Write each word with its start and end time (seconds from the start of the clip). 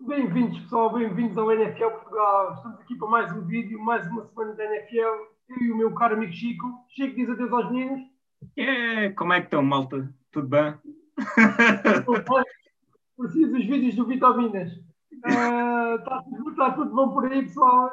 Bem-vindos, 0.00 0.60
pessoal, 0.60 0.92
bem-vindos 0.92 1.36
ao 1.36 1.50
NFL 1.50 1.90
Portugal. 1.90 2.54
Estamos 2.54 2.80
aqui 2.80 2.94
para 2.94 3.08
mais 3.08 3.32
um 3.32 3.44
vídeo, 3.44 3.80
mais 3.80 4.06
uma 4.06 4.24
semana 4.26 4.54
da 4.54 4.64
NFL. 4.64 5.26
Eu 5.48 5.56
e 5.60 5.72
o 5.72 5.76
meu 5.76 5.92
caro 5.94 6.14
amigo 6.14 6.32
Chico. 6.32 6.66
Chico, 6.88 7.16
diz 7.16 7.28
adeus 7.28 7.52
aos 7.52 7.70
meninos. 7.70 8.08
É, 8.56 9.10
como 9.10 9.32
é 9.32 9.40
que 9.40 9.46
estão, 9.46 9.62
malta? 9.62 10.08
Tudo 10.30 10.48
bem? 10.48 10.74
Preciso 13.16 13.52
dos 13.52 13.66
vídeos 13.66 13.96
do 13.96 14.06
Vitaminas. 14.06 14.70
Está 15.12 16.22
uh, 16.22 16.56
tá 16.56 16.70
tudo 16.72 16.94
bom 16.94 17.12
por 17.12 17.30
aí, 17.30 17.42
pessoal. 17.42 17.90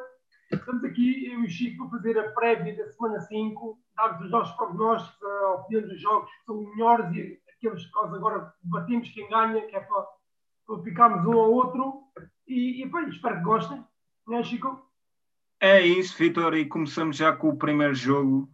Estamos 0.51 0.83
aqui, 0.83 1.25
eu 1.25 1.41
e 1.41 1.45
o 1.45 1.49
Chico, 1.49 1.89
para 1.89 1.97
fazer 1.97 2.19
a 2.19 2.31
prévia 2.33 2.77
da 2.77 2.87
semana 2.91 3.19
5, 3.19 3.79
dar-vos 3.95 4.25
os 4.25 4.31
nossos 4.31 4.55
prognósticos, 4.55 5.23
a 5.23 5.55
opinião 5.55 5.87
dos 5.87 5.99
jogos 5.99 6.29
que 6.29 6.45
são 6.45 6.61
melhores 6.61 7.11
e 7.15 7.39
aqueles 7.57 7.83
que 7.83 7.95
nós 7.95 8.13
agora 8.13 8.53
debatimos 8.63 9.09
quem 9.09 9.27
ganha, 9.27 9.65
que 9.65 9.75
é 9.75 9.79
para, 9.79 10.05
para 10.65 10.83
ficarmos 10.83 11.25
um 11.25 11.39
ao 11.39 11.51
outro. 11.51 12.03
E, 12.47 12.83
e 12.83 12.89
bem, 12.89 13.09
espero 13.09 13.37
que 13.37 13.43
gostem, 13.43 13.83
não 14.27 14.37
é, 14.37 14.43
Chico? 14.43 14.85
É 15.59 15.81
isso, 15.81 16.17
Vitor, 16.17 16.53
e 16.55 16.65
começamos 16.65 17.17
já 17.17 17.33
com 17.33 17.49
o 17.49 17.57
primeiro 17.57 17.95
jogo. 17.95 18.49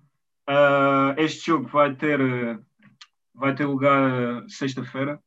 Uh, 0.49 1.13
este 1.18 1.48
jogo 1.48 1.68
vai 1.68 1.95
ter, 1.95 2.20
vai 3.34 3.54
ter 3.54 3.66
lugar 3.66 4.44
sexta-feira 4.48 5.21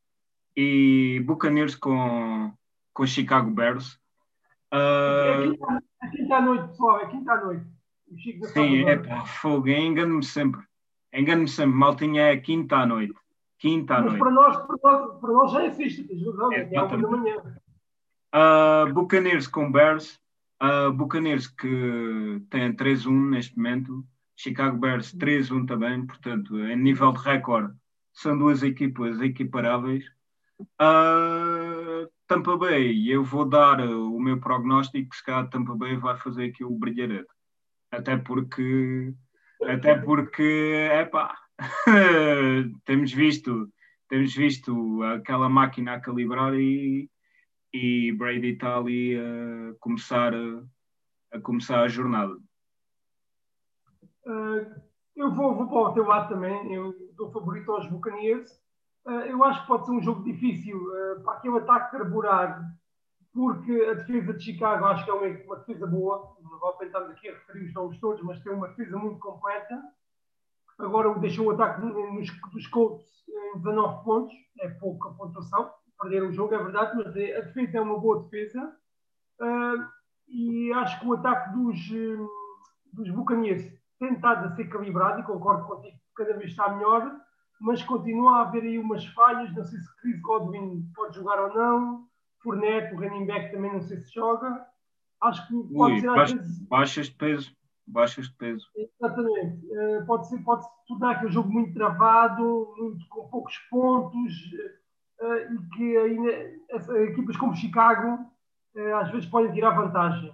e 0.57 1.23
Buccaneers 1.27 1.75
com, 1.75 2.53
com 2.93 3.07
Chicago 3.07 3.51
Bears. 3.51 3.99
Uh, 4.73 5.55
é 6.03 6.11
quinta 6.11 6.37
à 6.37 6.41
noite, 6.41 6.69
pessoal, 6.69 7.01
é 7.01 7.07
quinta 7.07 7.33
à 7.33 7.45
noite. 7.45 7.67
Sim, 8.53 8.85
é 8.89 8.97
pá, 8.97 9.25
fogo, 9.25 9.69
engano-me 9.69 10.25
sempre. 10.25 10.63
Engano-me 11.13 11.49
sempre, 11.49 11.77
maltinha 11.77 12.23
é 12.23 12.37
quinta 12.37 12.77
à 12.77 12.87
noite. 12.87 13.15
Quinta 13.65 13.95
à 13.95 14.03
Mas 14.03 14.13
noite. 14.13 14.19
para 14.19 14.31
nós, 14.31 14.57
para, 14.67 14.77
nós, 14.83 15.21
para 15.21 15.33
nós 15.33 15.53
já 15.53 15.65
é 15.65 15.69
razão, 15.69 16.53
é, 16.53 16.69
é 16.71 16.83
uma 16.83 16.99
da 16.99 17.09
manhã. 17.09 17.37
Uh, 18.35 18.93
Buccaneers 18.93 19.47
com 19.47 19.73
Bears. 19.73 20.21
Uh, 20.63 20.93
Buccaneers 20.93 21.47
que 21.47 22.43
tem 22.51 22.77
3-1 22.77 23.31
neste 23.31 23.57
momento. 23.57 24.05
Chicago 24.37 24.77
Bears 24.77 25.15
3-1 25.15 25.67
também. 25.67 26.05
Portanto, 26.05 26.59
em 26.59 26.77
nível 26.77 27.11
de 27.13 27.21
recorde, 27.21 27.75
são 28.13 28.37
duas 28.37 28.63
equipas 28.63 29.19
equiparáveis. 29.23 30.05
Uh, 30.61 32.07
Tampa 32.27 32.59
Bay, 32.59 33.11
eu 33.11 33.25
vou 33.25 33.47
dar 33.47 33.81
o 33.81 34.21
meu 34.21 34.39
prognóstico 34.41 35.09
que 35.09 35.17
se 35.17 35.25
calhar 35.25 35.49
Tampa 35.49 35.75
Bay 35.75 35.97
vai 35.97 36.19
fazer 36.19 36.51
aqui 36.51 36.63
o 36.63 36.79
brilharete. 36.79 37.33
Até 37.91 38.19
porque, 38.19 39.15
até 39.67 39.95
porque, 40.01 40.91
é 40.93 41.07
pá, 41.07 41.35
temos 42.85 43.13
visto, 43.13 43.69
temos 44.09 44.35
visto 44.35 45.03
aquela 45.03 45.49
máquina 45.49 45.95
a 45.95 46.01
calibrar 46.01 46.55
e, 46.55 47.09
e 47.73 48.13
Brady 48.13 48.53
está 48.53 48.77
ali 48.77 49.17
a 49.17 49.75
começar 49.81 50.33
a, 51.33 51.41
começar 51.41 51.81
a 51.81 51.89
jornada. 51.89 52.35
Uh, 54.27 54.83
eu 55.15 55.31
vou, 55.33 55.55
vou 55.55 55.69
para 55.69 55.79
o 55.79 55.95
teu 55.95 56.07
lado 56.07 56.29
também, 56.29 56.73
eu 56.73 56.95
dou 57.17 57.31
favorito 57.31 57.71
aos 57.71 57.87
Buccaneers. 57.89 58.51
Uh, 59.07 59.27
eu 59.29 59.45
acho 59.45 59.61
que 59.61 59.67
pode 59.67 59.87
ser 59.87 59.93
um 59.93 60.03
jogo 60.03 60.25
difícil 60.25 60.77
uh, 60.77 61.23
para 61.23 61.35
aquele 61.35 61.59
ataque 61.59 61.97
carburar, 61.97 62.65
porque 63.33 63.73
a 63.91 63.95
defesa 63.95 64.33
de 64.33 64.45
Chicago 64.45 64.87
acho 64.87 65.05
que 65.05 65.11
é 65.11 65.15
uma, 65.15 65.27
uma 65.45 65.57
defesa 65.57 65.87
boa. 65.87 66.37
Vou 66.41 66.73
tentar 66.75 67.01
aqui 67.01 67.29
a 67.29 67.33
referir 67.35 67.67
os 67.67 67.75
nomes 67.75 68.01
todos, 68.01 68.23
mas 68.23 68.43
tem 68.43 68.53
uma 68.53 68.69
defesa 68.69 68.97
muito 68.97 69.19
completa. 69.19 69.83
Agora 70.79 71.19
deixou 71.19 71.47
o 71.47 71.51
ataque 71.51 71.81
nos, 71.83 72.29
dos 72.53 72.67
Colts 72.69 73.05
em 73.29 73.59
19 73.59 74.05
pontos, 74.05 74.35
é 74.61 74.69
pouca 74.69 75.11
pontuação. 75.11 75.71
Perderam 76.01 76.29
o 76.29 76.33
jogo, 76.33 76.55
é 76.55 76.59
verdade, 76.59 76.97
mas 76.97 77.07
a 77.07 77.11
defesa 77.11 77.79
é 77.79 77.81
uma 77.81 77.99
boa 77.99 78.23
defesa. 78.25 78.77
Uh, 79.41 79.87
e 80.29 80.73
acho 80.73 81.01
que 81.01 81.07
o 81.07 81.15
ataque 81.15 81.53
dos, 81.53 81.79
dos 82.93 83.11
Buccaneers 83.11 83.73
tem 83.99 84.15
estado 84.15 84.47
a 84.47 84.57
ser 84.57 84.69
calibrado, 84.69 85.21
e 85.21 85.25
concordo 85.25 85.67
contigo, 85.67 85.97
cada 86.17 86.37
vez 86.37 86.51
está 86.51 86.69
melhor, 86.75 87.17
mas 87.61 87.83
continua 87.83 88.39
a 88.39 88.43
haver 88.43 88.63
aí 88.63 88.79
umas 88.79 89.07
falhas. 89.07 89.55
Não 89.55 89.65
sei 89.65 89.79
se 89.79 89.97
Chris 90.01 90.21
Godwin 90.21 90.91
pode 90.95 91.17
jogar 91.17 91.41
ou 91.41 91.55
não. 91.55 92.07
Fournette, 92.43 92.95
o 92.95 92.99
running 92.99 93.27
back, 93.27 93.53
também 93.53 93.73
não 93.73 93.81
sei 93.81 93.99
se 93.99 94.13
joga. 94.13 94.67
Acho 95.23 95.47
que 95.49 95.55
pode 95.73 95.95
Ui, 95.95 96.01
ser 96.01 96.07
baixas, 96.07 96.39
vezes... 96.39 96.69
baixas 96.69 97.07
de 97.07 97.15
peso. 97.15 97.57
Baixas 97.87 98.29
de 98.29 98.37
peso. 98.37 98.67
Exatamente. 98.77 99.67
Uh, 99.67 100.07
pode, 100.07 100.29
ser, 100.29 100.39
pode 100.43 100.65
se 100.65 100.71
tornar 100.89 101.13
aquele 101.13 101.33
jogo 101.33 101.51
muito 101.51 101.75
travado, 101.75 102.75
muito, 102.79 103.07
com 103.09 103.29
poucos 103.29 103.59
pontos, 103.71 104.33
uh, 105.21 105.55
e 105.55 105.69
que 105.77 105.97
ainda, 105.97 106.31
as, 106.73 106.89
equipas 106.89 107.37
como 107.37 107.55
Chicago 107.55 108.25
uh, 108.77 108.95
às 108.97 109.11
vezes 109.11 109.29
podem 109.29 109.53
tirar 109.53 109.71
vantagem. 109.71 110.33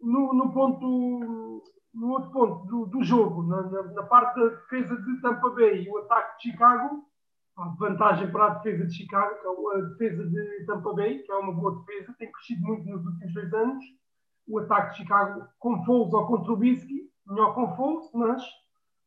No, 0.00 0.34
no 0.34 0.52
ponto 0.52 1.62
no 1.92 2.10
outro 2.10 2.30
ponto 2.30 2.66
do, 2.66 2.86
do 2.86 3.02
jogo, 3.02 3.42
na, 3.42 3.62
na, 3.62 3.82
na, 3.82 4.02
parte 4.04 4.38
da 4.38 4.48
defesa 4.48 4.96
de 4.96 5.20
Tampa 5.20 5.50
Bay 5.50 5.82
e 5.82 5.90
o 5.90 5.98
ataque 5.98 6.36
de 6.36 6.50
Chicago, 6.50 7.04
a 7.56 7.68
vantagem 7.78 8.30
para 8.30 8.46
a 8.46 8.54
defesa 8.54 8.86
de 8.86 8.94
Chicago, 8.94 9.34
é 9.72 9.78
a 9.78 9.82
defesa 9.82 10.24
de 10.28 10.66
Tampa 10.66 10.92
Bay, 10.94 11.18
que 11.18 11.32
é 11.32 11.36
uma 11.36 11.52
boa 11.52 11.76
defesa, 11.76 12.14
tem 12.18 12.30
crescido 12.30 12.66
muito 12.66 12.88
nos 12.88 13.04
últimos 13.04 13.34
dois 13.34 13.52
anos. 13.52 13.84
O 14.50 14.58
ataque 14.58 14.92
de 14.92 14.96
Chicago 14.98 15.46
com 15.58 15.84
Foles 15.84 16.12
ou 16.12 16.26
com 16.26 16.42
Trubisky, 16.42 17.08
melhor 17.26 17.54
com 17.54 17.74
Foles, 17.76 18.10
mas 18.12 18.42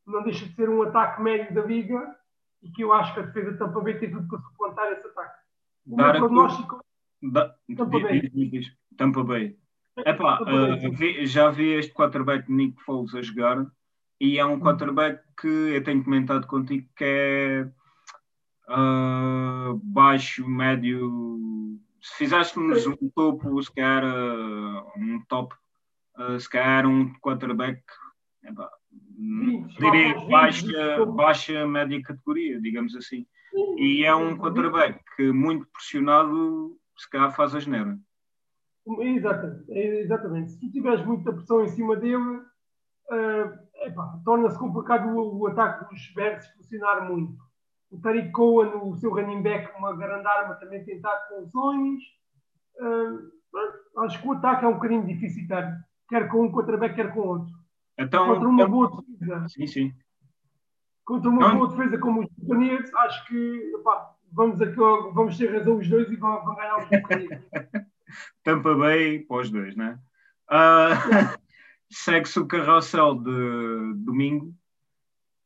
não 0.08 0.24
deixa 0.24 0.46
de 0.46 0.56
ser 0.56 0.70
um 0.70 0.81
ataque 0.84 1.22
médio 1.22 1.54
da 1.54 1.62
liga 1.62 2.16
e 2.62 2.70
que 2.72 2.84
eu 2.84 2.94
acho 2.94 3.14
que 3.14 3.20
a 3.20 3.24
defesa 3.24 3.52
de 3.52 3.58
Tampa 3.58 3.81
Bay 3.81 4.00
tem 4.00 4.12
tudo 4.12 4.28
para 4.28 4.40
suplantar 4.40 4.92
esse 4.94 5.08
ataque. 5.08 5.40
O 5.86 5.96
meu 5.98 6.12
prognóstico... 6.14 6.80
Da... 7.22 7.54
Tampa 7.76 8.00
Bay. 8.00 8.31
Tampa 8.98 9.24
Bay. 9.24 9.58
Epá, 9.98 10.42
uh, 10.42 10.92
vi, 10.92 11.26
já 11.26 11.50
vi 11.52 11.74
este 11.74 11.94
quarterback 11.94 12.52
Nick 12.52 12.81
Foles 12.84 13.14
a 13.14 13.22
jogar 13.22 13.66
e 14.20 14.40
é 14.40 14.46
um 14.46 14.60
quarterback 14.60 15.22
que 15.40 15.48
eu 15.48 15.84
tenho 15.84 16.04
comentado 16.04 16.48
contigo 16.48 16.88
que 16.96 17.04
é 17.04 17.70
uh, 18.70 19.80
baixo, 19.84 20.48
médio. 20.48 21.80
Se 22.03 22.18
fizéssemos 22.18 22.86
um 22.86 23.09
topo, 23.16 23.64
se 23.64 23.74
calhar 23.74 24.03
uh, 24.03 24.91
um 24.97 25.24
top, 25.30 25.56
se 26.38 26.50
calhar 26.50 26.86
um 26.86 27.14
quarterback, 27.19 27.81
epá, 28.44 28.69
diria 29.80 30.19
baixa, 30.28 31.06
baixa, 31.06 31.66
média 31.66 32.02
categoria, 32.03 32.59
digamos 32.59 32.94
assim. 32.96 33.25
E 33.78 34.03
é 34.03 34.13
um 34.13 34.38
quarterback 34.38 35.00
que 35.16 35.31
muito 35.31 35.66
pressionado, 35.68 36.78
se 36.97 37.09
calhar 37.09 37.34
faz 37.34 37.56
a 37.56 37.59
geneira. 37.59 37.97
Exatamente, 38.86 39.72
exatamente. 39.72 40.52
Se 40.52 40.59
tu 40.59 40.72
tiveres 40.72 41.06
muita 41.06 41.31
pressão 41.31 41.63
em 41.63 41.69
cima 41.69 41.96
dele, 41.96 42.18
uh, 42.18 44.24
torna-se 44.25 44.59
complicado 44.59 45.08
o, 45.08 45.40
o, 45.40 45.47
ataque 45.47 45.90
dos 45.90 46.13
Bears 46.13 46.46
funcionar 46.58 47.09
muito. 47.09 47.38
O 47.94 48.02
Tariq 48.02 48.31
Cohen, 48.31 48.72
o 48.81 48.96
seu 48.96 49.14
running 49.14 49.44
back, 49.44 49.72
uma 49.78 49.96
grande 49.96 50.28
arma, 50.28 50.56
também 50.56 50.84
dado 51.00 51.28
funções. 51.30 52.02
Uh, 52.80 54.02
acho 54.04 54.20
que 54.20 54.28
o 54.28 54.31
ataque 54.31 54.66
é 54.66 54.68
um 54.68 54.74
bocadinho 54.74 55.06
deficitário, 55.06 55.78
quer 56.09 56.28
com 56.28 56.46
um 56.46 56.52
quarterback, 56.52 56.96
quer 56.96 57.14
com 57.14 57.20
outro. 57.20 57.54
Então, 57.98 58.26
Contra 58.26 58.50
uma 58.50 58.64
então, 58.64 58.72
boa 58.72 59.04
defesa. 59.08 59.48
Sim, 59.48 59.68
sim. 59.68 59.94
Contra 61.06 61.30
uma 61.30 61.50
Não. 61.50 61.58
boa 61.58 61.70
defesa 61.70 61.98
como 62.00 62.22
os 62.22 62.30
Buccaneers, 62.36 62.92
acho 62.96 63.28
que 63.28 63.72
vamos, 64.31 64.60
aqui, 64.60 64.75
vamos 64.75 65.38
ter 65.38 65.56
razão 65.56 65.78
os 65.78 65.88
dois 65.88 66.10
e 66.10 66.16
vão, 66.16 66.44
vão 66.44 66.56
ganhar 66.56 66.78
os 66.78 66.90
Buccaneers. 66.90 67.44
Tampa 68.44 68.75
Bay 68.75 69.20
para 69.20 69.38
os 69.38 69.52
dois, 69.52 69.75
né? 69.75 70.00
Uh, 70.50 71.38
Segue-se 71.92 72.40
o 72.40 72.48
carrossel 72.48 73.16
de 73.16 73.94
domingo 73.98 74.48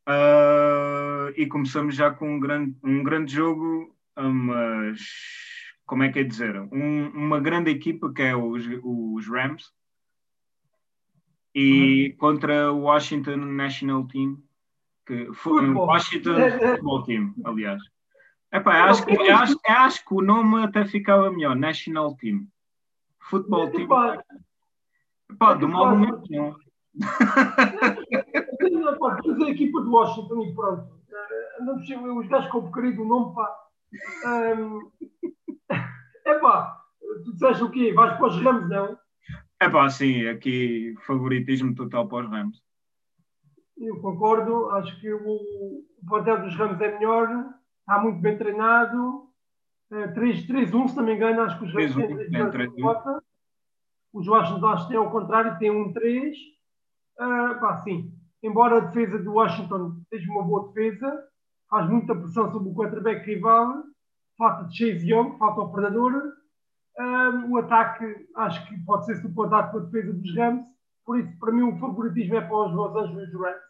uh, 0.07 1.16
e 1.35 1.47
começamos 1.47 1.95
já 1.95 2.11
com 2.11 2.35
um 2.35 2.39
grande, 2.39 2.75
um 2.83 3.03
grande 3.03 3.33
jogo, 3.33 3.95
mas 4.15 4.99
como 5.85 6.03
é 6.03 6.11
que 6.11 6.19
é 6.19 6.23
dizer? 6.23 6.59
Um, 6.71 7.07
uma 7.09 7.39
grande 7.39 7.71
equipa 7.71 8.11
que 8.13 8.21
é 8.21 8.35
os, 8.35 8.65
os 8.83 9.27
Rams 9.27 9.71
e 11.55 12.09
uhum. 12.11 12.17
contra 12.17 12.71
o 12.71 12.81
Washington 12.81 13.37
National 13.37 14.07
Team, 14.07 14.37
que 15.05 15.33
Futebol. 15.33 15.87
Washington 15.87 16.35
Football 16.59 17.03
Team, 17.03 17.33
aliás. 17.45 17.81
Epá, 18.53 18.83
acho, 18.85 19.05
que, 19.05 19.17
acho, 19.29 19.59
acho 19.67 20.05
que 20.05 20.13
o 20.13 20.21
nome 20.21 20.63
até 20.63 20.85
ficava 20.85 21.31
melhor, 21.31 21.55
National 21.55 22.15
Team. 22.15 22.47
Futebol 23.19 23.71
Team. 23.71 23.87
Pá, 23.87 25.53
do 25.55 25.67
mal 25.67 25.97
momento 25.97 26.21
não. 26.29 26.55
Fazer 29.23 29.43
a 29.43 29.49
equipa 29.49 29.81
do 29.81 29.91
Washington 29.91 30.43
e 30.43 30.53
pronto. 30.53 30.97
Não 31.59 31.75
precisa, 31.75 32.01
os 32.01 32.27
gajos 32.27 32.51
com 32.51 32.59
o 32.59 32.71
querido 32.71 33.05
nome, 33.05 33.35
pá. 33.35 33.55
Um, 34.25 34.91
é 36.25 36.39
pá, 36.39 36.81
tu 37.23 37.33
disseste 37.33 37.63
o 37.63 37.71
quê? 37.71 37.93
Vais 37.93 38.17
para 38.17 38.27
os 38.27 38.41
Rams, 38.41 38.69
não? 38.69 38.97
É 39.59 39.69
pá, 39.69 39.89
sim, 39.89 40.27
aqui 40.27 40.95
favoritismo 41.05 41.73
total 41.75 42.07
para 42.07 42.25
os 42.25 42.29
Rams. 42.29 42.61
Eu 43.77 43.99
concordo, 44.01 44.69
acho 44.71 44.99
que 44.99 45.11
o, 45.13 45.19
o 45.19 45.85
plantel 46.07 46.41
dos 46.41 46.55
Rams 46.55 46.81
é 46.81 46.97
melhor, 46.97 47.29
está 47.81 48.01
muito 48.01 48.19
bem 48.19 48.37
treinado 48.37 49.27
Uh, 49.89 50.13
3-1, 50.13 50.89
se 50.89 50.97
não 50.97 51.03
me 51.03 51.13
engano, 51.15 51.41
acho 51.41 51.57
que 51.57 51.65
os 51.65 51.73
Rams 51.73 51.95
têm 51.95 52.51
3 52.51 52.73
Os 54.13 54.27
Washington 54.27 54.67
acho 54.67 54.83
que 54.83 54.89
têm 54.89 54.97
ao 54.97 55.11
contrário, 55.11 55.57
têm 55.59 55.71
1-3. 55.71 56.33
Uh, 57.19 57.59
pá, 57.59 57.77
sim. 57.83 58.13
Embora 58.43 58.77
a 58.77 58.79
defesa 58.81 59.17
do 59.17 59.33
Washington 59.33 60.01
seja 60.09 60.29
uma 60.29 60.43
boa 60.43 60.67
defesa, 60.67 61.23
faz 61.69 61.89
muita 61.89 62.15
pressão 62.15 62.51
sobre 62.51 62.69
o 62.69 62.73
quarterback 62.73 63.25
rival, 63.25 63.83
falta 64.37 64.65
de 64.65 64.77
Chase 64.77 65.09
Young, 65.09 65.37
falta 65.37 65.61
o 65.61 65.71
predador. 65.71 66.33
Uh, 66.99 67.51
o 67.51 67.57
ataque 67.57 68.05
acho 68.35 68.67
que 68.67 68.77
pode 68.79 69.05
ser 69.05 69.17
suportado 69.17 69.71
pela 69.71 69.85
defesa 69.85 70.13
dos 70.13 70.35
Rams, 70.35 70.65
por 71.07 71.17
isso, 71.17 71.31
para 71.39 71.53
mim, 71.53 71.61
o 71.61 71.79
favoritismo 71.79 72.35
é 72.35 72.41
para 72.41 72.67
os 72.67 72.73
Los 72.73 72.93
Angeles 72.97 73.33
Rams. 73.33 73.61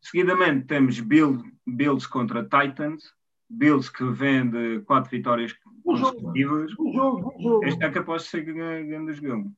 Seguidamente 0.00 0.66
temos 0.66 0.98
Bill, 0.98 1.40
Bills 1.64 2.08
contra 2.08 2.42
Titans. 2.42 3.14
Bills 3.48 3.88
que 3.88 4.02
vende 4.10 4.80
quatro 4.80 5.08
vitórias 5.08 5.52
consecutivas. 5.84 6.72
Um 6.80 6.92
jogo, 6.92 7.32
um 7.32 7.40
jogo. 7.40 7.64
Este 7.64 7.84
é 7.84 7.90
capaz 7.90 8.24
de 8.24 8.28
ser 8.28 8.42
grande 8.42 9.12
jogo. 9.12 9.52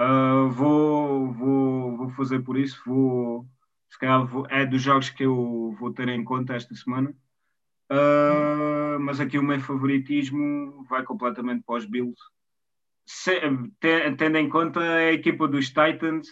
Uh, 0.00 0.50
vou, 0.50 1.32
vou, 1.32 1.96
vou 1.96 2.08
fazer 2.10 2.40
por 2.40 2.58
isso. 2.58 2.82
Vou, 2.84 3.46
se 3.96 4.00
calhar 4.00 4.26
vou, 4.26 4.46
é 4.50 4.66
dos 4.66 4.82
jogos 4.82 5.08
que 5.08 5.24
eu 5.24 5.74
vou 5.80 5.90
ter 5.90 6.06
em 6.10 6.22
conta 6.22 6.54
esta 6.54 6.74
semana. 6.74 7.14
Uh, 7.90 9.00
mas 9.00 9.20
aqui 9.20 9.38
o 9.38 9.42
meu 9.42 9.58
favoritismo 9.58 10.84
vai 10.84 11.02
completamente 11.02 11.64
para 11.64 11.76
os 11.76 11.86
Bills. 11.86 12.20
Se, 13.06 13.40
tendo 13.80 14.36
em 14.36 14.50
conta 14.50 14.80
a 14.80 15.12
equipa 15.12 15.48
dos 15.48 15.68
Titans, 15.68 16.28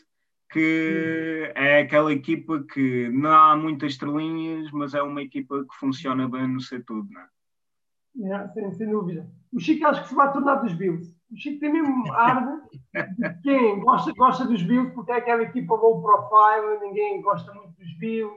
que 0.51 1.51
é 1.55 1.79
aquela 1.79 2.13
equipa 2.13 2.63
que 2.71 3.09
não 3.09 3.33
há 3.33 3.57
muitas 3.57 3.93
estrelinhas, 3.93 4.71
mas 4.71 4.93
é 4.93 5.01
uma 5.01 5.23
equipa 5.23 5.65
que 5.65 5.75
funciona 5.77 6.29
bem 6.29 6.47
no 6.47 6.61
setor, 6.61 7.03
não 7.09 7.21
é? 7.23 8.43
é 8.43 8.49
sem, 8.49 8.73
sem 8.75 8.91
dúvida. 8.91 9.27
O 9.51 9.59
Chico 9.59 9.87
acho 9.87 10.03
que 10.03 10.09
se 10.11 10.15
vai 10.15 10.31
tornar 10.31 10.57
dos 10.57 10.75
Bills. 10.75 11.17
O 11.31 11.37
Chico 11.37 11.61
tem 11.61 11.73
mesmo 11.73 12.05
ar 12.13 12.54
de 12.93 13.43
quem 13.43 13.81
gosta, 13.81 14.13
gosta 14.13 14.45
dos 14.45 14.63
Bills, 14.63 14.93
porque 14.95 15.13
é 15.13 15.17
aquela 15.17 15.43
equipa 15.43 15.75
low 15.75 16.03
profile, 16.03 16.81
ninguém 16.81 17.21
gosta 17.23 17.53
muito 17.53 17.73
dos 17.79 17.99
Bills. 17.99 18.35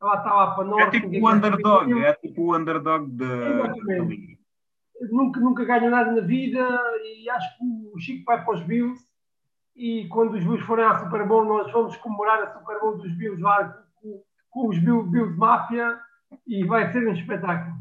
Ela 0.00 0.16
está 0.16 0.32
lá 0.32 0.50
para 0.54 0.64
nós. 0.64 0.86
É 0.86 0.90
tipo 0.90 1.08
o 1.08 1.30
underdog, 1.30 2.04
é 2.04 2.12
tipo 2.14 2.42
o 2.42 2.56
underdog 2.56 3.10
liga. 4.06 4.38
Nunca, 5.10 5.40
nunca 5.40 5.64
ganha 5.64 5.90
nada 5.90 6.10
na 6.10 6.20
vida 6.20 6.60
e 7.04 7.30
acho 7.30 7.58
que 7.58 7.64
o 7.94 7.98
Chico 8.00 8.24
vai 8.24 8.44
para 8.44 8.54
os 8.54 8.62
Bills 8.62 9.00
e 9.76 10.08
quando 10.08 10.34
os 10.34 10.42
Bills 10.42 10.64
forem 10.64 10.84
à 10.84 10.98
Super 10.98 11.24
Bowl, 11.26 11.44
nós 11.44 11.70
vamos 11.70 11.96
comemorar 11.98 12.42
a 12.42 12.52
Super 12.52 12.80
Bowl 12.80 12.98
dos 12.98 13.12
Bills 13.12 13.40
lá 13.40 13.64
com, 13.94 14.22
com 14.50 14.68
os 14.68 14.78
Bills, 14.78 15.08
Bills 15.08 15.36
Mafia 15.36 16.00
e 16.46 16.64
vai 16.64 16.90
ser 16.90 17.06
um 17.06 17.12
espetáculo. 17.12 17.76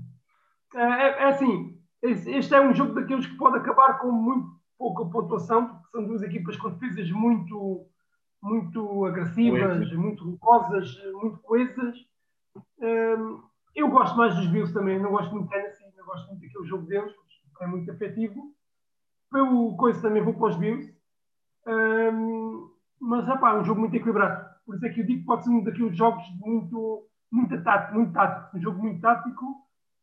É, 0.75 0.81
é, 0.81 1.07
é, 1.07 1.23
assim, 1.25 1.79
este 2.03 2.53
é 2.53 2.61
um 2.61 2.73
jogo 2.73 2.93
daqueles 2.93 3.25
que 3.25 3.37
pode 3.37 3.57
acabar 3.57 3.97
com 3.97 4.11
muito 4.11 4.56
pouca 4.77 5.05
pontuação, 5.05 5.67
porque 5.67 5.89
são 5.89 6.05
duas 6.05 6.21
equipas 6.21 6.55
com 6.57 6.69
defesas 6.69 7.11
muito, 7.11 7.85
muito 8.41 9.05
agressivas, 9.05 9.91
muito 9.93 10.29
rocosas, 10.29 10.95
muito 11.13 11.39
coesas. 11.39 11.97
Um, 12.79 13.41
eu 13.75 13.89
gosto 13.89 14.17
mais 14.17 14.35
dos 14.35 14.47
Bills 14.47 14.73
também, 14.73 14.99
não 14.99 15.11
gosto 15.11 15.31
muito 15.31 15.49
de 15.49 15.55
Tennessee, 15.55 15.85
não 15.97 16.05
gosto 16.05 16.27
muito 16.27 16.41
daquele 16.41 16.67
jogo 16.67 16.85
deles, 16.85 17.13
é 17.61 17.67
muito 17.67 17.91
afetivo. 17.91 18.55
Pelo 19.31 19.75
coisa 19.75 20.01
também 20.01 20.23
vou 20.23 20.33
para 20.33 20.49
os 20.49 20.55
Bills. 20.55 20.95
Um, 21.67 22.71
mas 22.99 23.27
é 23.27 23.33
um 23.33 23.63
jogo 23.63 23.81
muito 23.81 23.95
equilibrado. 23.95 24.47
Por 24.65 24.75
isso 24.75 24.85
é 24.85 24.89
que 24.89 25.01
eu 25.01 25.05
digo 25.05 25.19
que 25.21 25.25
pode 25.25 25.43
ser 25.43 25.49
um 25.49 25.63
daqueles 25.63 25.97
jogos 25.97 26.23
muito, 26.39 27.07
muito 27.31 27.61
tático, 27.63 27.95
muito 27.95 28.13
tático. 28.13 28.57
Um 28.57 28.61
jogo 28.61 28.79
muito 28.79 29.01
tático, 29.01 29.45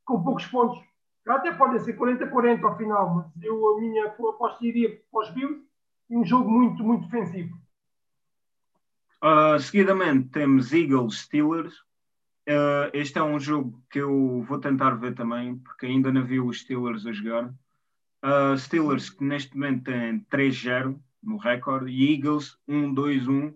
com 0.04 0.22
poucos 0.22 0.46
pontos. 0.46 0.78
Até 1.26 1.52
pode 1.52 1.80
ser 1.80 1.96
40-40 1.96 2.64
ao 2.64 2.76
final, 2.76 3.14
mas 3.14 3.42
eu, 3.42 3.76
a 3.76 3.80
minha 3.80 4.06
aposta 4.06 4.64
iria 4.64 5.00
para 5.10 5.20
os 5.20 5.30
Bills 5.30 5.62
e 6.10 6.16
um 6.16 6.24
jogo 6.24 6.50
muito, 6.50 6.82
muito 6.84 7.06
defensivo. 7.06 7.56
Uh, 9.22 9.58
seguidamente 9.58 10.28
temos 10.28 10.72
Eagles 10.72 11.20
Steelers. 11.20 11.74
Uh, 12.46 12.92
este 12.92 13.18
é 13.18 13.22
um 13.22 13.40
jogo 13.40 13.82
que 13.90 13.98
eu 13.98 14.44
vou 14.46 14.58
tentar 14.58 14.90
ver 14.90 15.14
também, 15.14 15.56
porque 15.56 15.86
ainda 15.86 16.12
não 16.12 16.24
vi 16.24 16.38
os 16.38 16.60
Steelers 16.60 17.06
a 17.06 17.12
jogar. 17.12 17.46
Uh, 18.22 18.56
Steelers 18.58 19.08
que 19.08 19.24
neste 19.24 19.54
momento 19.54 19.84
tem 19.84 20.20
3-0 20.30 20.98
no 21.22 21.38
recorde, 21.38 21.90
e 21.90 22.14
Eagles 22.14 22.58
1-2-1, 22.68 23.54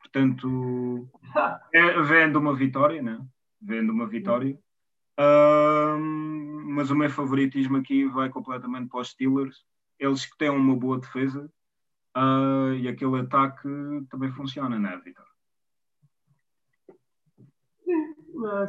portanto, 0.00 1.08
é, 1.72 2.02
vendo 2.02 2.38
uma 2.38 2.54
vitória, 2.54 3.02
né? 3.02 3.18
Vendo 3.60 3.90
uma 3.90 4.06
vitória. 4.06 4.58
Uh, 5.18 5.98
mas 6.68 6.90
o 6.90 6.96
meu 6.96 7.08
favoritismo 7.08 7.78
aqui 7.78 8.06
vai 8.06 8.28
completamente 8.28 8.88
para 8.88 9.00
os 9.00 9.10
Steelers. 9.10 9.64
Eles 9.98 10.26
que 10.26 10.36
têm 10.36 10.50
uma 10.50 10.76
boa 10.76 11.00
defesa 11.00 11.50
uh, 12.16 12.74
e 12.74 12.86
aquele 12.86 13.20
ataque 13.20 13.68
também 14.10 14.30
funciona, 14.32 14.78
né, 14.78 15.00
Vitor? 15.02 15.24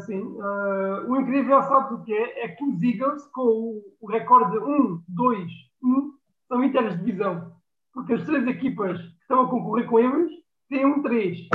Sim, 0.05 0.21
uh, 0.21 1.11
o 1.11 1.19
incrível, 1.19 1.61
sabe 1.63 1.95
o 1.95 2.01
que 2.01 2.13
é? 2.13 2.45
É 2.45 2.47
que 2.47 2.63
os 2.63 2.81
Eagles, 2.81 3.25
com 3.27 3.41
o, 3.41 3.95
o 3.99 4.07
recorde 4.07 4.57
1, 4.57 5.03
2, 5.07 5.51
1, 5.83 6.13
são 6.47 6.63
inteiras 6.63 6.97
de 6.97 7.03
divisão 7.03 7.57
porque 7.97 8.13
as 8.13 8.23
três 8.25 8.45
equipas 8.45 9.01
que 9.01 9.21
estão 9.21 9.41
a 9.41 9.49
concorrer 9.49 9.88
com 9.88 9.99
eles 9.99 10.31
têm 10.69 10.85
um 10.85 11.01
3, 11.01 11.49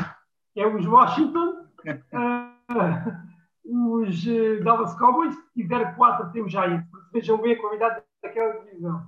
que 0.52 0.60
é 0.60 0.66
os 0.66 0.84
Washington, 0.84 1.68
uh, 1.86 2.52
os 3.64 4.26
uh, 4.26 4.62
Dallas 4.64 4.94
Cowboys 4.98 5.36
e 5.56 5.64
0-4 5.64 6.32
tem 6.32 6.42
os 6.42 6.52
Giants. 6.52 6.86
Vejam 7.12 7.38
bem 7.38 7.54
a 7.54 7.60
qualidade 7.60 8.02
daquela 8.22 8.52
divisão. 8.64 9.06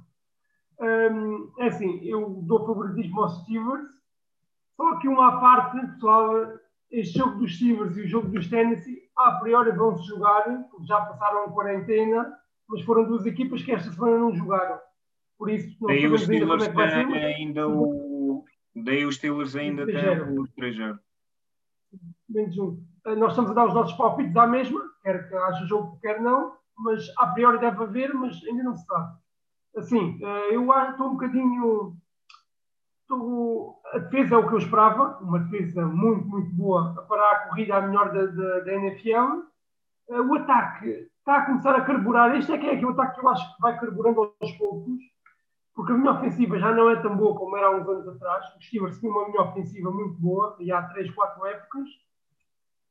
Um, 0.81 1.53
é 1.59 1.67
assim, 1.69 2.01
eu 2.05 2.43
dou 2.47 2.67
favoritismo 2.67 3.21
aos 3.21 3.43
Steelers, 3.43 3.89
só 4.77 4.97
que 4.99 5.09
uma 5.09 5.41
parte, 5.41 5.81
pessoal, 5.87 6.53
este 6.91 7.19
jogo 7.19 7.39
dos 7.39 7.55
Steelers 7.57 7.97
e 7.97 8.03
o 8.03 8.09
jogo 8.09 8.29
dos 8.29 8.49
Tennessee, 8.49 9.03
a 9.17 9.33
priori 9.33 9.71
vão-se 9.73 10.05
jogar, 10.07 10.45
porque 10.71 10.87
já 10.87 11.01
passaram 11.01 11.45
a 11.45 11.53
quarentena, 11.53 12.33
mas 12.69 12.83
foram 12.83 13.05
duas 13.05 13.25
equipas 13.27 13.63
que 13.63 13.73
esta 13.73 13.93
semana 13.93 14.19
não 14.19 14.35
jogaram. 14.35 14.79
Por 15.39 15.51
isso, 15.51 15.77
não 15.81 15.89
daí 15.89 16.07
os 16.07 16.23
Steelers 16.23 16.69
ainda, 16.77 17.17
é 17.17 17.35
ainda 17.35 17.69
o. 17.69 18.45
Daí 18.75 19.05
os 19.05 19.17
Steelers 19.17 19.55
ainda 19.55 19.87
têm 19.87 20.21
o 20.39 20.47
3 20.57 20.77
Menos 22.35 22.59
um. 22.59 22.83
Eh, 23.07 23.15
nós 23.15 23.31
estamos 23.31 23.53
a 23.53 23.55
dar 23.55 23.67
os 23.67 23.75
nossos 23.75 23.97
palpites 23.97 24.37
à 24.37 24.47
mesma, 24.47 24.81
quer 25.03 25.29
que 25.29 25.35
haja 25.37 25.65
jogo, 25.67 25.99
quer 26.01 26.21
não, 26.21 26.53
mas 26.77 27.09
a 27.17 27.29
priori 27.29 27.59
deve 27.61 27.83
haver, 27.83 28.13
mas 28.13 28.43
ainda 28.45 28.65
não 28.65 28.75
se 28.75 28.85
sabe. 28.85 29.17
Assim, 29.77 30.19
eh, 30.21 30.55
eu 30.57 30.69
estou 30.91 31.09
um 31.09 31.13
bocadinho. 31.13 31.97
Estou, 33.03 33.81
a 33.93 33.99
defesa 33.99 34.35
é 34.35 34.39
o 34.39 34.49
que 34.49 34.55
eu 34.55 34.59
esperava, 34.59 35.19
uma 35.21 35.39
defesa 35.39 35.87
muito, 35.87 36.27
muito 36.27 36.51
boa 36.53 37.07
para 37.07 37.31
a 37.31 37.49
corrida 37.49 37.77
a 37.77 37.83
melhor 37.83 38.13
da, 38.13 38.27
da, 38.27 38.61
da 38.61 38.73
NFL. 38.73 39.43
Eh, 40.11 40.21
o 40.21 40.35
ataque 40.35 41.09
está 41.19 41.37
a 41.37 41.47
começar 41.47 41.75
a 41.77 41.85
carburar. 41.85 42.35
Este 42.35 42.53
é 42.53 42.59
que 42.59 42.67
é 42.67 42.75
aquele 42.75 42.91
ataque 42.91 43.21
que 43.21 43.25
eu 43.25 43.29
acho 43.29 43.55
que 43.55 43.63
vai 43.63 43.79
carburando 43.79 44.35
aos 44.41 44.53
poucos 44.53 45.15
porque 45.75 45.93
a 45.93 45.97
minha 45.97 46.13
ofensiva 46.13 46.59
já 46.59 46.73
não 46.73 46.89
é 46.89 47.03
tão 47.03 47.17
boa 47.17 47.37
como 47.37 47.57
era 47.57 47.67
há 47.67 47.71
uns 47.71 47.89
anos 47.89 48.07
atrás. 48.07 48.45
Os 48.57 48.65
Steelers 48.67 48.99
tinham 49.01 49.13
uma 49.13 49.29
minha 49.29 49.43
ofensiva 49.43 49.91
muito 49.91 50.15
boa, 50.21 50.57
e 50.61 50.71
há 50.71 50.83
3, 50.83 51.11
4 51.13 51.47
épocas. 51.47 51.89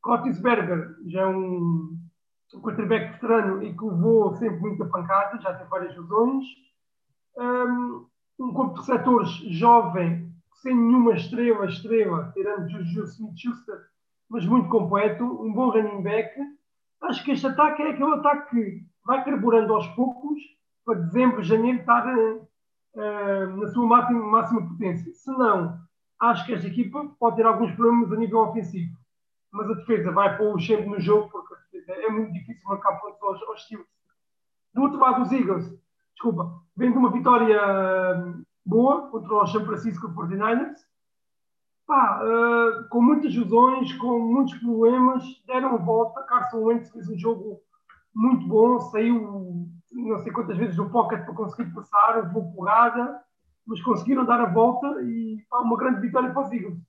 Rotisberger 0.06 0.96
já 1.06 1.22
é 1.22 1.28
um, 1.28 1.98
um 2.54 2.62
quarterback 2.62 3.14
veterano 3.14 3.64
e 3.64 3.74
que 3.76 3.86
levou 3.86 4.34
sempre 4.36 4.60
muita 4.60 4.86
pancada, 4.86 5.40
já 5.42 5.54
teve 5.54 5.70
várias 5.70 5.96
lesões. 5.96 6.46
Um, 7.38 8.06
um 8.40 8.54
corpo 8.54 8.74
de 8.74 8.80
receptores 8.82 9.30
jovem, 9.30 10.32
sem 10.62 10.76
nenhuma 10.76 11.14
estrela, 11.14 11.66
estrela, 11.66 12.32
tirando 12.34 12.70
Juju 12.70 13.04
Smith-Schuster, 13.04 13.80
mas 14.30 14.46
muito 14.46 14.70
completo, 14.70 15.24
um 15.24 15.54
bom 15.54 15.70
running 15.70 16.02
back. 16.02 16.34
Acho 17.02 17.24
que 17.24 17.32
este 17.32 17.48
ataque 17.48 17.82
é 17.82 17.92
aquele 17.92 18.14
ataque 18.14 18.50
que 18.50 18.86
vai 19.06 19.24
carburando 19.24 19.74
aos 19.74 19.88
poucos, 19.90 20.40
para 20.86 21.00
dezembro, 21.00 21.44
janeiro 21.44 21.80
estar 21.80 22.06
uh, 22.06 23.58
na 23.58 23.68
sua 23.68 23.86
máxima, 23.86 24.20
máxima 24.26 24.68
potência. 24.68 25.14
Se 25.14 25.32
não, 25.32 25.78
acho 26.20 26.46
que 26.46 26.54
esta 26.54 26.68
equipa 26.68 27.06
pode 27.20 27.38
ter 27.38 27.46
alguns 27.46 27.72
problemas 27.74 28.12
a 28.12 28.16
nível 28.16 28.40
ofensivo. 28.40 29.03
Mas 29.54 29.70
a 29.70 29.74
defesa 29.76 30.12
vai 30.12 30.36
pôr 30.38 30.56
o 30.56 30.60
sempre 30.60 30.88
no 30.88 31.00
jogo, 31.00 31.30
porque 31.30 31.54
é 31.88 32.10
muito 32.10 32.34
difícil 32.34 32.64
marcar 32.66 33.00
pontos 33.00 33.22
aos, 33.22 33.42
aos 33.44 33.64
Steelers. 33.64 33.88
Do 34.74 34.82
outro 34.82 35.00
lado, 35.00 35.22
os 35.22 35.32
Eagles, 35.32 35.72
desculpa, 36.14 36.60
vem 36.76 36.92
de 36.92 36.98
uma 36.98 37.12
vitória 37.12 37.62
boa 38.66 39.10
contra 39.10 39.44
os 39.44 39.52
San 39.52 39.66
Francisco 39.66 40.10
49ers. 40.10 40.80
Pá, 41.86 42.22
uh, 42.24 42.88
com 42.90 43.02
muitas 43.02 43.36
lesões, 43.36 43.94
com 43.98 44.20
muitos 44.20 44.56
problemas, 44.56 45.24
deram 45.46 45.76
a 45.76 45.78
volta. 45.78 46.24
Carson 46.24 46.64
Wentz 46.64 46.90
fez 46.92 47.08
um 47.10 47.18
jogo 47.18 47.62
muito 48.16 48.48
bom, 48.48 48.80
saiu 48.80 49.68
não 49.92 50.24
sei 50.24 50.32
quantas 50.32 50.58
vezes 50.58 50.78
no 50.78 50.90
pocket 50.90 51.24
para 51.24 51.34
conseguir 51.34 51.72
passar, 51.72 52.22
uma 52.24 52.52
porrada, 52.54 53.22
mas 53.66 53.82
conseguiram 53.82 54.26
dar 54.26 54.42
a 54.42 54.52
volta 54.52 54.88
e 55.04 55.46
pá, 55.50 55.60
uma 55.60 55.78
grande 55.78 56.02
vitória 56.02 56.32
para 56.32 56.42
os 56.42 56.52
Eagles. 56.52 56.80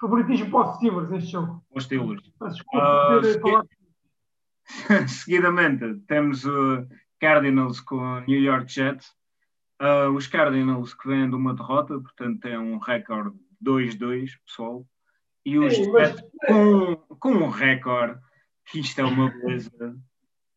Favoritismo 0.00 0.50
para 0.50 0.70
os 0.70 0.76
Steelers 0.76 1.10
neste 1.10 1.32
jogo. 1.32 1.64
Os 1.70 1.84
Steelers. 1.84 2.22
Desculpa 2.22 3.18
uh, 3.18 3.24
segui... 3.24 5.08
Seguidamente, 5.08 6.00
temos 6.06 6.44
uh, 6.44 6.86
Cardinals 7.20 7.80
com 7.80 8.20
New 8.26 8.40
York 8.40 8.70
Jets. 8.70 9.14
Uh, 9.80 10.10
os 10.10 10.26
Cardinals 10.26 10.94
que 10.94 11.08
vêm 11.08 11.28
de 11.28 11.36
uma 11.36 11.54
derrota, 11.54 12.00
portanto 12.00 12.40
têm 12.40 12.58
um 12.58 12.78
recorde 12.78 13.36
2-2, 13.64 14.30
pessoal. 14.46 14.86
E 15.44 15.58
os 15.58 15.74
Sim, 15.74 15.92
mas... 15.92 16.08
Jets 16.10 16.22
com, 16.46 16.96
com 17.18 17.30
um 17.30 17.48
recorde, 17.48 18.20
que 18.66 18.80
isto 18.80 19.00
é 19.00 19.04
uma 19.04 19.30
beleza, 19.30 19.96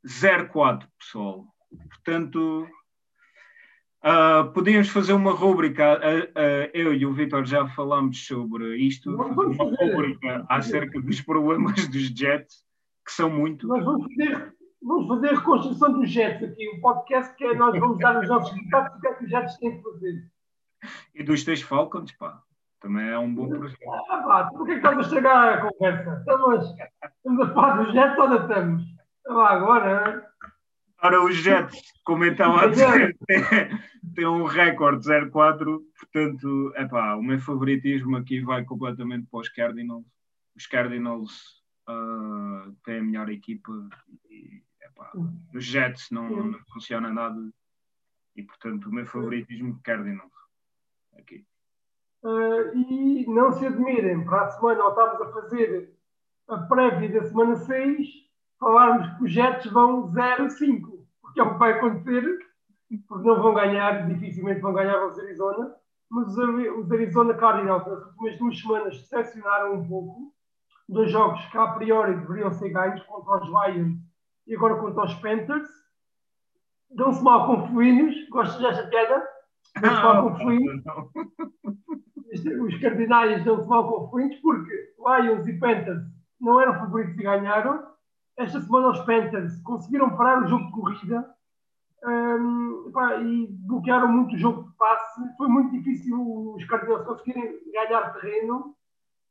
0-4, 0.05 0.87
pessoal. 0.97 1.45
Portanto, 1.89 2.67
uh, 4.03 4.51
podíamos 4.53 4.89
fazer 4.89 5.13
uma 5.13 5.31
rúbrica. 5.31 5.99
Uh, 5.99 6.23
uh, 6.39 6.71
eu 6.73 6.93
e 6.93 7.05
o 7.05 7.13
Vitor 7.13 7.45
já 7.45 7.67
falámos 7.69 8.25
sobre 8.25 8.77
isto. 8.77 9.13
Uma 9.13 9.25
rúbrica 9.25 10.45
acerca 10.49 11.01
dos 11.01 11.21
problemas 11.21 11.87
dos 11.87 12.07
Jets, 12.07 12.63
que 13.05 13.11
são 13.11 13.29
muito. 13.29 13.67
Nós 13.67 13.83
vamos 13.83 14.07
fazer, 14.13 14.53
vamos 14.81 15.07
fazer 15.07 15.29
a 15.29 15.39
reconstrução 15.39 15.99
dos 15.99 16.09
Jets 16.09 16.43
aqui. 16.43 16.67
O 16.69 16.81
podcast 16.81 17.35
que 17.35 17.45
é 17.45 17.53
nós 17.53 17.77
vamos 17.79 17.99
dar 17.99 18.21
os 18.21 18.29
nossos 18.29 18.51
resultados 18.51 18.97
o 18.97 19.01
que 19.01 19.07
é 19.07 19.13
que 19.13 19.23
os 19.25 19.29
Jets 19.29 19.57
têm 19.57 19.77
que 19.77 19.83
fazer. 19.83 20.23
E 21.13 21.23
dos 21.23 21.43
teus 21.43 21.61
Falcons, 21.61 22.11
pá. 22.13 22.41
Também 22.79 23.09
é 23.09 23.19
um 23.19 23.33
bom 23.33 23.49
projeto. 23.49 23.91
Ah, 24.09 24.17
pá, 24.19 24.45
por 24.51 24.65
que 24.65 24.73
estás 24.73 24.97
a 24.97 25.03
chegar 25.03 25.53
a 25.53 25.69
conversa? 25.69 26.17
Estamos, 26.19 26.75
estamos 27.03 27.41
a 27.41 27.53
falar 27.53 27.83
dos 27.83 27.93
Jets 27.93 28.17
ou 28.17 28.23
ainda 28.23 28.37
estamos? 28.37 28.83
Lá 29.27 29.49
agora. 29.49 30.28
Ora, 31.01 31.23
os 31.23 31.35
Jets, 31.35 31.81
como 32.03 32.25
então 32.25 32.57
a 32.57 32.67
dizer, 32.67 33.17
tem, 34.15 34.25
um 34.25 34.43
recorde 34.43 35.07
0-4, 35.07 35.79
portanto, 35.97 36.73
é 36.75 36.85
pá, 36.85 37.15
o 37.15 37.23
meu 37.23 37.39
favoritismo 37.39 38.17
aqui 38.17 38.41
vai 38.41 38.65
completamente 38.65 39.25
para 39.31 39.39
os 39.39 39.49
Cardinals. 39.49 40.05
Os 40.55 40.67
Cardinals 40.67 41.63
uh, 41.87 42.73
têm 42.83 42.99
a 42.99 43.03
melhor 43.03 43.29
equipa 43.29 43.71
e, 44.29 44.61
epá, 44.81 45.11
os 45.53 45.63
Jets 45.63 46.09
não, 46.11 46.29
não 46.29 46.59
funciona 46.73 47.09
nada 47.13 47.49
e, 48.35 48.43
portanto, 48.43 48.87
o 48.87 48.93
meu 48.93 49.05
favoritismo 49.05 49.79
Cardinals. 49.81 50.33
Aqui. 51.17 51.45
Uh, 52.23 52.75
e 52.75 53.25
não 53.25 53.53
se 53.53 53.65
admirem, 53.65 54.25
para 54.25 54.43
a 54.43 54.49
semana, 54.49 54.83
ou 54.83 54.89
estamos 54.89 55.21
a 55.21 55.31
fazer 55.31 55.93
a 56.49 56.57
prévia 56.57 57.21
da 57.21 57.23
semana 57.23 57.55
6 57.55 58.29
falarmos 58.59 59.17
que 59.17 59.23
os 59.23 59.31
Jets 59.31 59.71
vão 59.71 60.11
0-5, 60.11 60.88
porque 61.29 61.39
é 61.39 61.43
o 61.43 61.53
que 61.53 61.59
vai 61.59 61.73
acontecer, 61.73 62.39
porque 63.07 63.27
não 63.27 63.41
vão 63.41 63.53
ganhar, 63.53 64.07
dificilmente 64.07 64.61
vão 64.61 64.73
ganhar 64.73 65.05
os 65.05 65.19
Arizona, 65.19 65.75
mas 66.09 66.35
os 66.37 66.91
Arizona 66.91 67.33
Cardinals 67.35 67.85
nas 67.85 68.05
últimas 68.05 68.37
duas 68.39 68.59
semanas 68.59 68.97
decepcionaram 68.99 69.75
um 69.75 69.87
pouco, 69.87 70.33
dois 70.87 71.11
jogos 71.11 71.43
que 71.45 71.57
a 71.57 71.67
priori 71.67 72.15
deveriam 72.15 72.51
ser 72.51 72.69
ganhos 72.69 73.01
contra 73.03 73.43
os 73.43 73.47
Lions 73.47 73.99
e 74.47 74.55
agora 74.55 74.75
contra 74.77 75.05
os 75.05 75.13
Panthers, 75.15 75.69
dão-se 76.89 77.23
mal 77.23 77.45
com 77.45 77.67
felinos, 77.67 78.15
gostas 78.29 78.59
desta 78.59 78.87
piada? 78.87 79.27
Dão-se 79.79 80.03
mal 80.03 80.23
com 80.23 80.35
felinos. 80.37 80.83
Os 82.63 82.79
Cardinais 82.79 83.43
dão-se 83.45 83.67
mal 83.67 83.87
com 83.87 84.09
felinos 84.09 84.35
porque 84.37 84.93
Lions 84.97 85.47
e 85.47 85.59
Panthers 85.59 86.01
não 86.41 86.59
eram 86.59 86.73
favoritos 86.73 87.15
e 87.19 87.23
ganharam, 87.23 87.87
esta 88.39 88.61
semana 88.61 88.89
os 88.89 88.99
Panthers 89.01 89.61
conseguiram 89.63 90.15
parar 90.15 90.41
o 90.41 90.47
jogo 90.47 90.65
de 90.67 90.71
corrida 90.71 91.35
um, 92.05 92.89
e 93.21 93.47
bloquearam 93.67 94.07
muito 94.07 94.33
o 94.33 94.39
jogo 94.39 94.63
de 94.63 94.77
passe. 94.77 95.37
Foi 95.37 95.49
muito 95.49 95.71
difícil 95.71 96.53
os 96.55 96.63
Cardinals 96.65 97.05
conseguirem 97.05 97.59
ganhar 97.73 98.13
terreno 98.13 98.73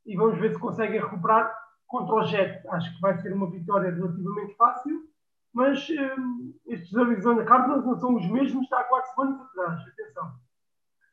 e 0.04 0.14
vamos 0.14 0.38
ver 0.38 0.52
se 0.52 0.58
conseguem 0.58 1.00
recuperar 1.00 1.50
contra 1.86 2.16
o 2.16 2.22
Jet. 2.24 2.68
Acho 2.68 2.94
que 2.94 3.00
vai 3.00 3.16
ser 3.16 3.32
uma 3.32 3.50
vitória 3.50 3.90
relativamente 3.90 4.54
fácil, 4.56 5.08
mas 5.54 5.88
um, 5.88 6.54
estes 6.66 6.94
Arizona 6.94 7.44
Cardinals 7.44 7.86
não 7.86 7.98
são 7.98 8.14
os 8.14 8.30
mesmos 8.30 8.66
de 8.66 8.74
há 8.74 8.84
quatro 8.84 9.10
semanas 9.14 9.40
atrás. 9.40 9.88
Atenção. 9.88 10.32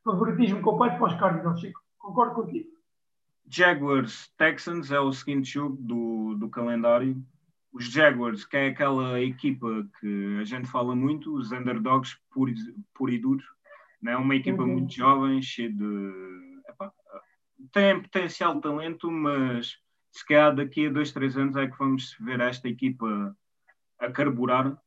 Favoritismo 0.04 0.62
completo 0.62 0.98
para 0.98 1.08
os 1.08 1.20
Cardinals, 1.20 1.62
Chico. 1.62 1.80
Concordo 1.98 2.36
contigo. 2.36 2.76
Jaguars 3.48 4.28
Texans 4.38 4.92
é 4.92 5.00
o 5.00 5.14
seguinte 5.14 5.54
jogo 5.54 5.78
do, 5.80 6.36
do 6.36 6.50
calendário 6.50 7.24
os 7.76 7.92
Jaguars, 7.92 8.46
que 8.46 8.56
é 8.56 8.68
aquela 8.68 9.20
equipa 9.22 9.86
que 10.00 10.38
a 10.40 10.46
gente 10.46 10.66
fala 10.66 10.96
muito, 10.96 11.36
os 11.36 11.52
underdogs 11.52 12.18
puros, 12.32 12.58
puro 12.94 13.12
e 13.12 13.20
duros, 13.20 13.44
né? 14.02 14.16
uma 14.16 14.34
equipa 14.34 14.64
uhum. 14.64 14.76
muito 14.76 14.94
jovem, 14.94 15.42
cheia 15.42 15.70
de. 15.70 16.62
Epá, 16.70 16.90
tem 17.74 18.02
potencial 18.02 18.62
talento, 18.62 19.12
mas 19.12 19.78
se 20.10 20.26
calhar 20.26 20.56
daqui 20.56 20.88
a 20.88 20.90
dois, 20.90 21.12
três 21.12 21.38
anos 21.38 21.58
é 21.58 21.68
que 21.68 21.78
vamos 21.78 22.16
ver 22.22 22.40
esta 22.40 22.70
equipa 22.70 23.36
a 24.00 24.10
carburar. 24.10 24.78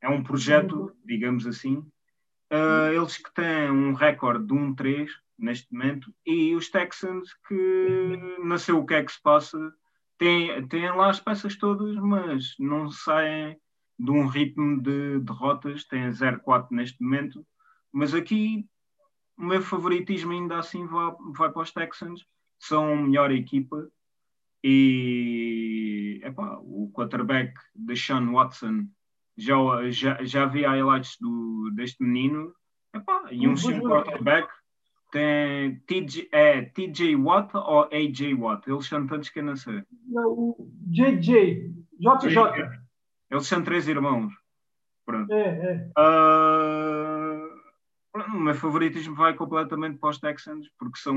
É 0.00 0.08
um 0.08 0.22
projeto, 0.22 0.76
uhum. 0.76 0.92
digamos 1.04 1.44
assim. 1.44 1.78
Uh, 2.52 2.92
eles 2.94 3.18
que 3.18 3.34
têm 3.34 3.68
um 3.68 3.94
recorde 3.94 4.46
de 4.46 4.54
1-3 4.54 5.08
neste 5.36 5.72
momento, 5.72 6.14
e 6.24 6.54
os 6.54 6.70
Texans 6.70 7.34
que 7.48 8.18
nasceu 8.44 8.78
o 8.78 8.86
que 8.86 8.94
é 8.94 9.02
que 9.02 9.12
se 9.12 9.20
passa 9.20 9.58
têm, 10.18 10.66
têm 10.68 10.90
lá 10.90 11.10
as 11.10 11.20
peças 11.20 11.56
todas, 11.56 11.96
mas 11.96 12.54
não 12.58 12.90
saem 12.90 13.56
de 13.98 14.10
um 14.10 14.26
ritmo 14.26 14.80
de 14.82 15.20
derrotas. 15.20 15.84
Têm 15.84 16.10
0-4 16.10 16.68
neste 16.70 17.02
momento, 17.02 17.46
mas 17.92 18.14
aqui 18.14 18.66
o 19.36 19.44
meu 19.44 19.62
favoritismo 19.62 20.32
ainda 20.32 20.58
assim 20.58 20.86
vai, 20.86 21.12
vai 21.36 21.50
para 21.50 21.62
os 21.62 21.72
Texans. 21.72 22.24
São 22.58 22.92
a 22.92 22.96
melhor 22.96 23.30
equipa 23.30 23.88
e 24.62 26.20
epá, 26.24 26.58
o 26.60 26.90
quarterback 26.92 27.54
de 27.74 27.96
Sean 27.96 28.32
Watson 28.32 28.88
já, 29.36 29.54
já, 29.90 30.24
já 30.24 30.46
vi 30.46 30.62
highlights 30.62 31.16
do, 31.20 31.70
deste 31.74 32.02
menino 32.02 32.52
epá, 32.92 33.28
e 33.30 33.46
um 33.46 33.56
sim 33.56 33.80
quarterback 33.80 34.48
tem 35.10 35.80
TJ, 35.86 36.28
é 36.32 36.62
TJ 36.62 37.16
Watt 37.16 37.54
ou 37.54 37.88
AJ 37.92 38.34
Watt? 38.38 38.68
Eles 38.68 38.86
são 38.86 39.06
tantos 39.06 39.30
que 39.30 39.40
eu 39.40 39.44
não 39.44 39.56
sei. 39.56 39.82
Não, 40.06 40.56
JJ. 40.86 41.72
JJ. 41.98 42.38
Eles 43.30 43.46
são 43.46 43.62
três 43.62 43.88
irmãos. 43.88 44.32
Pronto. 45.04 45.32
É, 45.32 45.40
é. 45.40 45.90
Uh, 45.98 47.48
o 48.34 48.40
meu 48.40 48.54
favoritismo 48.54 49.14
vai 49.14 49.34
completamente 49.34 49.98
para 49.98 50.10
os 50.10 50.18
Texans, 50.18 50.68
porque 50.78 50.98
são. 50.98 51.16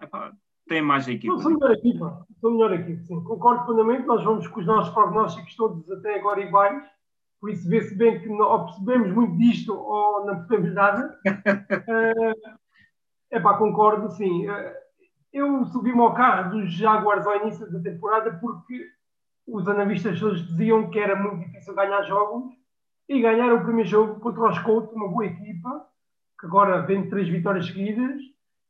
Epá, 0.00 0.32
têm 0.68 0.82
mais 0.82 1.08
equipa. 1.08 1.34
Não, 1.34 1.40
são 1.40 1.52
melhor 1.52 1.72
equipa. 1.72 2.26
São 2.40 2.50
melhor 2.52 2.72
equipa, 2.74 3.02
sim. 3.02 3.24
Concordo 3.24 3.64
plenamente. 3.66 4.06
Nós 4.06 4.22
vamos 4.22 4.46
com 4.46 4.60
os 4.60 4.66
nossos 4.66 4.92
prognósticos 4.94 5.56
todos 5.56 5.90
até 5.90 6.18
agora 6.18 6.40
iguais. 6.40 6.84
Por 7.40 7.50
isso 7.50 7.68
vê-se 7.68 7.94
bem 7.96 8.20
que 8.20 8.28
ou 8.28 8.64
percebemos 8.66 9.12
muito 9.12 9.36
disto 9.36 9.74
ou 9.74 10.24
não 10.26 10.36
percebemos 10.36 10.74
nada. 10.74 11.18
uh, 11.26 12.56
É 13.36 13.40
pá, 13.40 13.52
concordo, 13.58 14.10
sim. 14.12 14.48
Eh, 14.48 14.82
eu 15.30 15.62
subi-me 15.66 16.00
ao 16.00 16.14
carro 16.14 16.52
dos 16.52 16.72
Jaguars 16.72 17.26
ao 17.26 17.36
início 17.36 17.70
da 17.70 17.78
temporada 17.80 18.32
porque 18.40 18.82
os 19.46 19.68
analistas 19.68 20.18
todos 20.18 20.48
diziam 20.48 20.88
que 20.88 20.98
era 20.98 21.14
muito 21.14 21.46
difícil 21.46 21.74
ganhar 21.74 22.00
jogos 22.04 22.50
e 23.06 23.20
ganharam 23.20 23.58
o 23.58 23.62
primeiro 23.62 23.90
jogo 23.90 24.18
contra 24.20 24.48
os 24.48 24.58
Colts, 24.60 24.90
uma 24.94 25.08
boa 25.08 25.26
equipa, 25.26 25.86
que 26.40 26.46
agora 26.46 26.80
vem 26.86 27.10
três 27.10 27.28
vitórias 27.28 27.66
seguidas. 27.66 28.22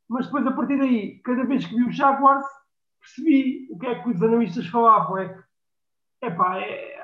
Mas 0.09 0.27
depois, 0.27 0.45
a 0.45 0.51
partir 0.51 0.79
daí, 0.79 1.21
cada 1.21 1.45
vez 1.45 1.65
que 1.65 1.77
vi 1.77 1.85
os 1.85 1.97
Jaguars, 1.97 2.47
percebi 2.99 3.69
o 3.71 3.79
que 3.79 3.87
é 3.87 4.03
que 4.03 4.11
os 4.11 4.21
analistas 4.21 4.67
falavam. 4.67 5.19
É 5.19 5.29
que, 5.29 6.27
epá, 6.27 6.59
é, 6.59 6.99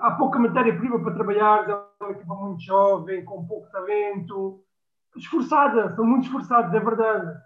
há 0.00 0.12
pouca 0.12 0.38
matéria-prima 0.38 1.02
para 1.02 1.12
trabalhar, 1.12 1.68
é 1.68 1.74
uma 2.02 2.12
equipa 2.12 2.34
muito 2.34 2.62
jovem, 2.62 3.26
com 3.26 3.46
pouco 3.46 3.70
talento, 3.70 4.64
esforçada, 5.16 5.94
são 5.94 6.04
muito 6.04 6.24
esforçados, 6.24 6.72
é 6.74 6.80
verdade. 6.80 7.36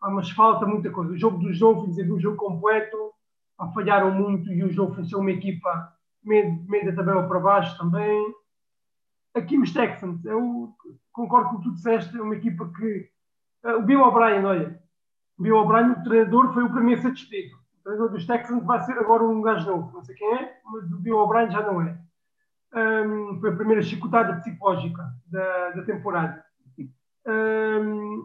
Ah, 0.00 0.10
mas 0.10 0.30
falta 0.30 0.66
muita 0.66 0.90
coisa. 0.90 1.12
O 1.12 1.18
jogo 1.18 1.38
dos 1.38 1.58
Dolphins 1.58 1.98
é 1.98 2.04
um 2.04 2.18
jogo 2.18 2.36
completo, 2.36 3.12
falharam 3.74 4.10
muito 4.10 4.50
e 4.50 4.64
os 4.64 4.74
Dolphins 4.74 5.10
são 5.10 5.20
uma 5.20 5.30
equipa 5.30 5.92
meio 6.24 6.86
da 6.86 6.94
tabela 6.94 7.28
para 7.28 7.40
baixo 7.40 7.76
também. 7.76 8.34
Aqui 9.34 9.58
os 9.58 9.72
Texans, 9.72 10.24
eu 10.24 10.74
concordo 11.12 11.50
com 11.50 11.56
o 11.56 11.58
que 11.58 11.64
tu 11.64 11.74
disseste, 11.74 12.16
é 12.16 12.22
uma 12.22 12.36
equipa 12.36 12.70
que. 12.76 13.08
Uh, 13.62 13.78
o 13.78 13.82
Bill 13.82 14.00
O'Brien, 14.00 14.44
olha, 14.44 14.82
o 15.38 15.42
Bill 15.42 15.56
O'Brien, 15.56 15.90
o 15.90 16.02
treinador, 16.02 16.52
foi 16.54 16.64
o 16.64 16.72
primeiro 16.72 17.02
satisfeito. 17.02 17.54
O 17.54 17.82
treinador 17.82 18.10
dos 18.10 18.26
Texans 18.26 18.64
vai 18.64 18.80
ser 18.80 18.98
agora 18.98 19.22
um 19.22 19.42
gajo 19.42 19.70
novo, 19.70 19.92
não 19.92 20.02
sei 20.02 20.14
quem 20.14 20.34
é, 20.34 20.60
mas 20.64 20.90
o 20.90 20.98
Bill 20.98 21.18
O'Brien 21.18 21.50
já 21.50 21.62
não 21.62 21.82
é. 21.82 21.98
Um, 22.72 23.38
foi 23.40 23.50
a 23.50 23.56
primeira 23.56 23.82
chicotada 23.82 24.36
psicológica 24.36 25.04
da, 25.26 25.70
da 25.70 25.82
temporada 25.82 26.44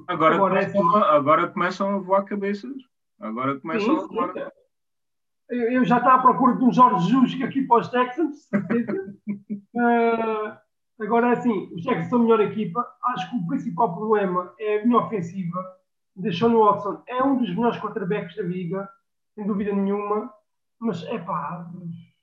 agora, 0.08 0.36
agora, 0.36 0.62
é 0.62 0.66
começam, 0.66 0.90
assim, 0.90 1.04
agora 1.10 1.48
começam 1.48 1.96
a 1.96 2.00
voar 2.00 2.24
cabeças. 2.24 2.76
Agora 3.20 3.60
começam 3.60 4.00
sim, 4.00 4.04
a 4.04 4.08
voar. 4.08 4.34
Sim. 4.34 4.42
Eu 5.50 5.86
já 5.86 5.98
estava 5.98 6.16
à 6.16 6.22
procura 6.22 6.56
de 6.56 6.64
um 6.64 6.74
Jorge 6.74 7.10
Jus 7.10 7.42
aqui 7.44 7.62
para 7.64 7.82
os 7.82 7.88
Texans, 7.90 8.50
uh, 9.76 10.58
agora, 11.00 11.30
é 11.30 11.34
assim, 11.34 11.72
os 11.74 11.84
Texans 11.84 12.10
são 12.10 12.20
a 12.20 12.24
melhor 12.24 12.42
equipa. 12.42 12.86
Acho 13.04 13.30
que 13.30 13.38
o 13.38 13.48
principal 13.48 13.96
problema 13.96 14.54
é 14.60 14.80
a 14.80 14.84
linha 14.84 14.98
ofensiva. 14.98 15.64
De 16.16 16.32
Sean 16.34 16.58
Watson 16.58 17.04
é 17.08 17.22
um 17.22 17.38
dos 17.38 17.50
melhores 17.50 17.78
quarterbacks 17.78 18.36
da 18.38 18.44
liga, 18.44 18.90
sem 19.36 19.46
dúvida 19.46 19.74
nenhuma. 19.74 20.34
Mas, 20.80 21.04
é 21.04 21.20
pá, 21.20 21.70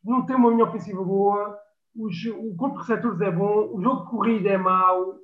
não 0.02 0.26
tem 0.26 0.34
uma 0.34 0.50
linha 0.50 0.64
ofensiva 0.64 1.04
boa. 1.04 1.58
os, 1.94 2.24
o 2.24 2.56
corpo 2.56 2.76
de 2.76 2.80
receptores 2.80 3.20
é 3.20 3.30
bom, 3.30 3.70
o 3.72 3.80
jogo 3.80 4.04
de 4.04 4.10
corrida 4.10 4.48
é 4.48 4.58
mau, 4.58 5.18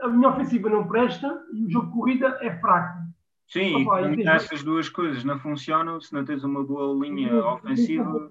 a 0.00 0.08
minha 0.08 0.28
ofensiva 0.28 0.68
não 0.68 0.86
presta 0.86 1.42
e 1.52 1.64
o 1.64 1.70
jogo 1.70 1.86
de 1.86 1.92
corrida 1.92 2.38
é 2.40 2.58
fraco. 2.58 2.98
Sim, 3.48 3.82
Opa, 3.82 4.02
e 4.02 4.22
essas 4.26 4.62
duas 4.62 4.88
coisas 4.88 5.24
não 5.24 5.38
funcionam 5.38 6.00
se 6.00 6.12
não 6.12 6.24
tens 6.24 6.44
uma 6.44 6.62
boa 6.62 6.94
linha 7.04 7.34
ofensiva. 7.46 8.30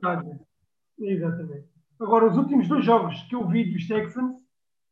Exatamente. 0.98 1.68
Agora, 2.00 2.28
os 2.28 2.38
últimos 2.38 2.68
dois 2.68 2.86
jogos 2.86 3.22
que 3.24 3.36
eu 3.36 3.46
vi 3.48 3.72
dos 3.72 3.88
Texans, 3.88 4.38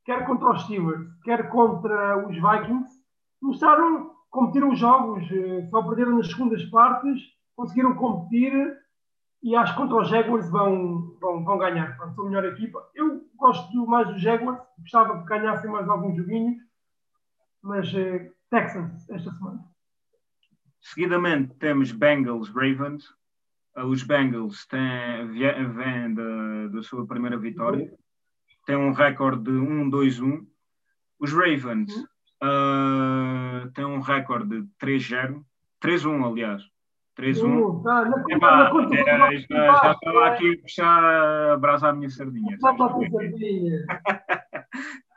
quer 0.03 0.25
contra 0.25 0.51
os 0.51 0.63
Steelers, 0.63 1.07
quer 1.23 1.49
contra 1.49 2.27
os 2.27 2.35
Vikings, 2.35 2.91
mostraram 3.41 4.17
competiram 4.29 4.71
os 4.71 4.79
jogos, 4.79 5.23
eh, 5.31 5.67
só 5.69 5.81
perderam 5.83 6.17
nas 6.17 6.27
segundas 6.27 6.63
partes, 6.65 7.21
conseguiram 7.55 7.95
competir 7.95 8.77
e 9.41 9.55
acho 9.55 9.73
que 9.73 9.81
contra 9.81 9.97
os 9.97 10.09
Jaguars 10.09 10.49
vão, 10.49 11.17
vão, 11.19 11.43
vão 11.43 11.57
ganhar. 11.57 11.95
Pronto, 11.97 12.15
são 12.15 12.25
a 12.25 12.29
melhor 12.29 12.45
equipa. 12.45 12.79
Eu 12.93 13.21
gosto 13.35 13.87
mais 13.87 14.07
dos 14.07 14.21
Jaguars, 14.21 14.59
gostava 14.79 15.19
que 15.19 15.25
ganhassem 15.25 15.69
mais 15.71 15.87
alguns 15.89 16.17
joguinhos, 16.17 16.57
mas 17.61 17.93
eh, 17.93 18.31
Texans 18.49 19.09
esta 19.09 19.31
semana. 19.31 19.63
Seguidamente 20.81 21.53
temos 21.55 21.91
Bengals 21.91 22.49
Ravens. 22.49 23.05
Uh, 23.75 23.85
os 23.85 24.03
Bengals 24.03 24.65
têm, 24.67 25.27
vêm 25.27 26.13
da, 26.13 26.67
da 26.67 26.81
sua 26.81 27.05
primeira 27.05 27.37
vitória. 27.37 27.91
Têm 28.65 28.77
um 28.77 28.91
recorde 28.91 29.43
de 29.43 29.51
1-2-1. 29.51 30.45
Os 31.19 31.33
Ravens 31.33 31.93
uh, 32.43 33.69
têm 33.73 33.85
um 33.85 33.99
recorde 33.99 34.61
de 34.61 34.67
3-0. 34.79 35.43
3-1, 35.81 36.25
aliás. 36.25 36.63
3-1. 37.17 37.83
Tá, 37.83 38.05
já, 39.49 39.73
já 39.73 39.91
estava 39.91 40.27
aqui 40.27 40.53
a 40.53 40.61
puxar 40.61 41.03
a 41.53 41.57
brasa 41.57 41.89
à 41.89 41.93
minha 41.93 42.09
sardinha. 42.09 42.57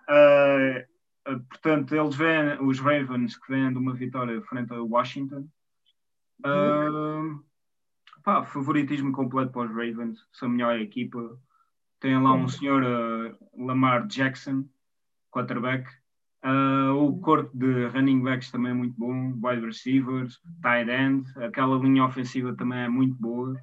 uh, 0.09 0.85
portanto, 1.25 1.95
eles 1.95 2.15
vêm, 2.15 2.61
os 2.61 2.79
Ravens, 2.79 3.37
que 3.37 3.53
vêm 3.53 3.73
de 3.73 3.79
uma 3.79 3.95
vitória 3.95 4.41
frente 4.43 4.73
a 4.73 4.83
Washington. 4.83 5.49
Uh, 6.45 7.43
pá, 8.23 8.45
favoritismo 8.45 9.13
completo 9.13 9.53
para 9.53 9.69
os 9.69 9.71
Ravens, 9.71 10.19
são 10.33 10.49
a 10.49 10.53
melhor 10.53 10.81
equipa. 10.81 11.39
Tem 12.01 12.21
lá 12.21 12.33
um 12.33 12.49
senhor 12.49 12.83
uh, 12.83 13.67
Lamar 13.67 14.07
Jackson, 14.07 14.65
quarterback. 15.31 15.89
Uh, 16.43 16.95
o 16.95 17.21
corpo 17.21 17.51
de 17.55 17.87
running 17.89 18.23
backs 18.23 18.51
também 18.51 18.71
é 18.71 18.75
muito 18.75 18.95
bom, 18.97 19.39
wide 19.43 19.67
receivers, 19.67 20.41
tight 20.63 20.91
end, 20.91 21.27
aquela 21.39 21.77
linha 21.77 22.05
ofensiva 22.05 22.55
também 22.57 22.79
é 22.79 22.89
muito 22.89 23.15
boa. 23.17 23.55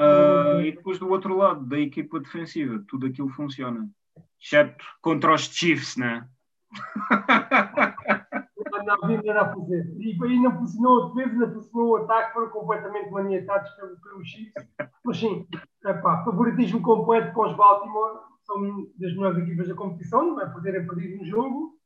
Uh, 0.00 0.60
e 0.62 0.72
depois 0.72 0.98
do 0.98 1.08
outro 1.10 1.36
lado, 1.36 1.64
da 1.66 1.78
equipa 1.78 2.18
defensiva, 2.18 2.82
tudo 2.88 3.06
aquilo 3.06 3.28
funciona. 3.28 3.88
Exceto 4.40 4.84
contra 5.02 5.34
os 5.34 5.42
Chiefs, 5.42 5.96
né? 5.96 6.26
Não, 8.84 8.96
não 8.96 9.54
fazer. 9.54 9.94
E 9.98 10.16
ainda 10.24 10.50
funcionou 10.52 11.04
a 11.04 11.08
defesa, 11.08 11.32
ainda 11.32 11.52
funcionou 11.52 11.88
o 11.90 11.96
ataque, 11.96 12.32
foram 12.32 12.50
completamente 12.50 13.10
maniatados 13.10 13.70
pelo, 13.72 13.96
pelo 14.00 14.24
X. 14.24 14.52
Mas 15.04 15.18
sim, 15.18 15.46
epá, 15.84 16.24
favoritismo 16.24 16.82
completo 16.82 17.32
para 17.34 17.50
os 17.50 17.56
Baltimore, 17.56 18.20
são 18.44 18.86
das 18.98 19.12
melhores 19.14 19.38
equipas 19.38 19.68
da 19.68 19.74
competição, 19.74 20.34
não 20.34 20.40
é 20.40 20.46
poderem 20.46 20.86
perdido 20.86 21.18
no 21.18 21.24
jogo. 21.24 21.76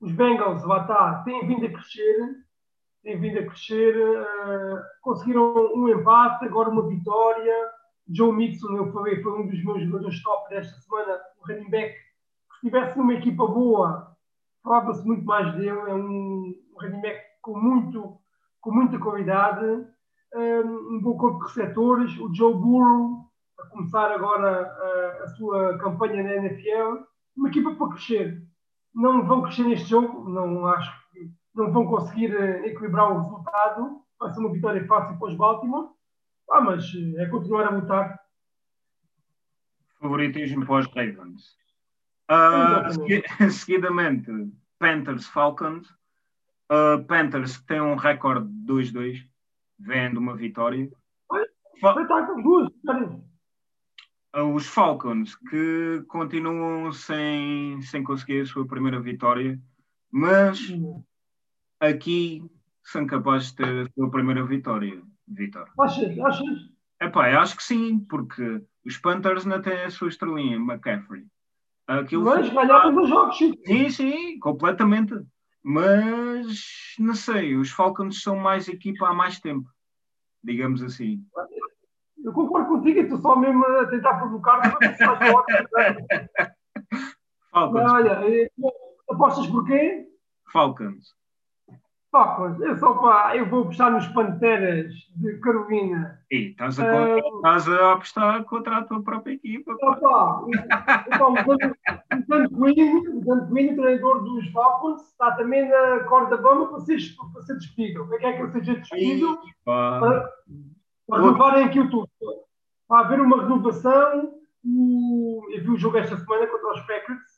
Os 0.00 0.12
Bengals, 0.12 0.64
lá 0.64 0.82
está, 0.82 1.22
têm 1.24 1.46
vindo 1.46 1.66
a 1.66 1.70
crescer, 1.70 2.36
têm 3.02 3.20
vindo 3.20 3.38
a 3.38 3.46
crescer, 3.46 3.96
uh, 3.96 4.80
conseguiram 5.02 5.54
um 5.74 5.88
empate, 5.88 6.44
agora 6.44 6.70
uma 6.70 6.86
vitória. 6.86 7.54
Joe 8.08 8.32
Mixon, 8.32 8.76
eu 8.76 8.92
falei, 8.92 9.22
foi 9.22 9.40
um 9.40 9.46
dos 9.46 9.62
meus 9.62 9.82
jogadores 9.82 10.22
top 10.22 10.48
desta 10.50 10.78
semana, 10.80 11.18
o 11.38 11.46
running 11.46 11.70
back. 11.70 11.94
Se 12.60 12.66
estivesse 12.66 12.98
numa 12.98 13.14
equipa 13.14 13.46
boa, 13.46 14.14
falava-se 14.62 15.06
muito 15.06 15.24
mais 15.24 15.50
dele, 15.54 15.70
é 15.70 15.94
um, 15.94 16.54
running 16.78 17.00
back 17.00 17.20
com, 17.40 17.58
muito, 17.58 18.18
com 18.60 18.70
muita 18.70 18.98
qualidade, 18.98 19.64
um, 20.34 20.96
um 20.96 21.00
bom 21.00 21.16
corpo 21.16 21.38
de 21.38 21.46
receptores, 21.46 22.18
o 22.18 22.32
Joe 22.34 22.52
Burrow, 22.52 23.30
a 23.58 23.66
começar 23.68 24.12
agora 24.12 24.66
a, 24.66 25.24
a 25.24 25.28
sua 25.28 25.78
campanha 25.78 26.22
na 26.22 26.34
NFL, 26.34 27.02
uma 27.34 27.48
equipa 27.48 27.74
para 27.74 27.88
crescer. 27.88 28.42
Não 28.94 29.26
vão 29.26 29.42
crescer 29.42 29.64
neste 29.64 29.88
jogo, 29.88 30.28
não 30.28 30.66
acho 30.66 30.92
que 31.12 31.30
não 31.54 31.72
vão 31.72 31.86
conseguir 31.86 32.34
eh, 32.34 32.66
equilibrar 32.66 33.10
o 33.10 33.22
resultado, 33.22 34.02
vai 34.18 34.30
ser 34.30 34.40
uma 34.40 34.52
vitória 34.52 34.86
fácil 34.86 35.18
para 35.18 35.28
os 35.28 35.36
Baltimore, 35.36 35.88
ah, 36.50 36.60
mas 36.60 36.84
eh, 36.94 37.22
é 37.22 37.26
continuar 37.26 37.66
a 37.66 37.70
lutar. 37.70 38.20
Favoritismo 39.98 40.66
para 40.66 40.80
os 40.80 40.86
Ravens. 40.88 41.60
Uh, 42.30 43.50
seguidamente, 43.50 44.30
Panthers 44.78 45.26
Falcons. 45.26 45.88
Uh, 46.70 47.04
Panthers 47.06 47.60
tem 47.62 47.80
um 47.80 47.96
recorde 47.96 48.46
de 48.48 48.72
2-2, 48.72 49.26
vendo 49.78 50.18
uma 50.18 50.36
vitória. 50.36 50.88
Fa 51.80 51.94
uh, 54.36 54.54
os 54.54 54.66
Falcons 54.66 55.34
que 55.34 56.04
continuam 56.06 56.92
sem, 56.92 57.82
sem 57.82 58.04
conseguir 58.04 58.42
a 58.42 58.46
sua 58.46 58.66
primeira 58.66 59.00
vitória, 59.00 59.60
mas 60.12 60.60
aqui 61.80 62.44
são 62.84 63.06
capazes 63.06 63.50
de 63.50 63.56
ter 63.56 63.86
a 63.86 63.90
sua 63.92 64.10
primeira 64.10 64.44
vitória, 64.44 65.02
Vitor. 65.26 65.68
Achas? 65.78 66.18
Achas? 66.18 66.70
Epá, 67.00 67.40
acho 67.40 67.56
que 67.56 67.62
sim, 67.62 67.98
porque 68.00 68.62
os 68.84 68.98
Panthers 68.98 69.44
não 69.44 69.62
têm 69.62 69.82
a 69.82 69.90
sua 69.90 70.08
estrelinha, 70.08 70.56
McCaffrey. 70.56 71.24
Aquilo 71.98 72.24
Mas 72.24 72.48
ganharam 72.48 72.96
os 73.02 73.08
jogos, 73.08 73.36
sim. 73.36 73.52
Sim, 73.66 73.90
sim, 73.90 74.38
completamente. 74.38 75.12
Mas 75.60 76.94
não 77.00 77.14
sei, 77.14 77.56
os 77.56 77.72
Falcons 77.72 78.22
são 78.22 78.36
mais 78.36 78.68
equipa 78.68 79.08
há 79.08 79.12
mais 79.12 79.40
tempo, 79.40 79.68
digamos 80.42 80.84
assim. 80.84 81.20
Eu 82.24 82.32
concordo 82.32 82.68
contigo, 82.68 83.00
estou 83.00 83.18
só 83.18 83.34
mesmo 83.34 83.64
a 83.64 83.86
tentar 83.88 84.18
provocar 84.18 84.60
para 84.60 84.78
Falcons. 87.50 87.92
Olha, 87.92 88.50
apostas 89.10 89.48
porquê? 89.48 90.06
Falcons. 90.52 91.16
Falcons, 92.10 92.60
eu 92.60 92.76
só 92.76 92.94
pá, 92.94 93.36
eu 93.36 93.48
vou 93.48 93.62
apostar 93.62 93.92
nos 93.92 94.06
Panteras 94.08 94.92
de 95.14 95.38
Carolina. 95.38 96.18
E 96.28 96.50
estás 96.50 96.80
a, 96.80 96.84
uh, 96.84 97.36
estás 97.36 97.68
a 97.68 97.92
apostar 97.92 98.44
contra 98.44 98.78
a 98.78 98.84
tua 98.84 99.00
própria 99.02 99.34
equipa. 99.34 99.72
Opa, 99.80 100.44
então, 101.06 101.32
o 101.32 101.56
Dan 102.24 103.46
Quinn, 103.46 103.72
o 103.72 103.76
treinador 103.76 104.24
dos 104.24 104.50
Falcons, 104.50 105.02
está 105.02 105.32
também 105.32 105.68
na 105.68 106.00
corda 106.04 106.36
bamba 106.36 106.66
para 106.66 106.80
ser, 106.80 106.98
para 107.32 107.42
ser 107.42 107.54
despedido. 107.54 108.02
O 108.02 108.08
que 108.08 108.26
é 108.26 108.32
que 108.32 108.42
ele 108.42 108.52
seja 108.52 108.74
despedido? 108.74 109.38
Para, 109.64 110.28
para 111.06 111.20
renovarem 111.20 111.64
aquilo 111.64 111.90
tudo. 111.90 112.08
Para 112.88 113.06
haver 113.06 113.20
uma 113.20 113.42
renovação. 113.42 114.34
O, 114.64 115.46
eu 115.52 115.62
vi 115.62 115.70
o 115.70 115.78
jogo 115.78 115.96
esta 115.96 116.16
semana 116.16 116.46
contra 116.46 116.72
os 116.72 116.80
Packers 116.80 117.29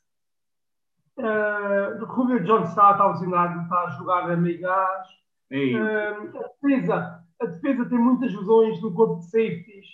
Uh, 1.17 2.03
Julio 2.07 2.43
Jones 2.43 2.69
está, 2.69 2.91
está 2.91 3.07
lesionado, 3.07 3.61
está 3.61 3.83
a 3.83 3.89
jogar 3.91 4.31
a 4.31 4.35
meio 4.35 4.59
gás. 4.61 5.07
Uh, 5.51 6.37
a, 6.39 6.47
defesa, 6.61 7.23
a 7.39 7.45
defesa 7.45 7.85
tem 7.85 7.99
muitas 7.99 8.33
lesões 8.33 8.81
no 8.81 8.93
corpo 8.93 9.19
de 9.19 9.25
safeties. 9.25 9.85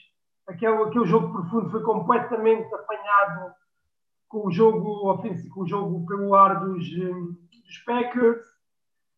Aquele, 0.47 0.81
aquele 0.83 1.05
jogo 1.05 1.31
profundo 1.31 1.69
foi 1.69 1.83
completamente 1.83 2.73
apanhado 2.73 3.53
com 4.29 4.47
o 4.47 4.51
jogo 4.51 5.11
ofensivo, 5.11 5.53
com 5.53 5.61
o 5.61 5.67
jogo 5.67 6.05
pelo 6.05 6.33
ar 6.33 6.59
dos, 6.61 6.89
dos 6.89 7.77
Packers. 7.85 8.47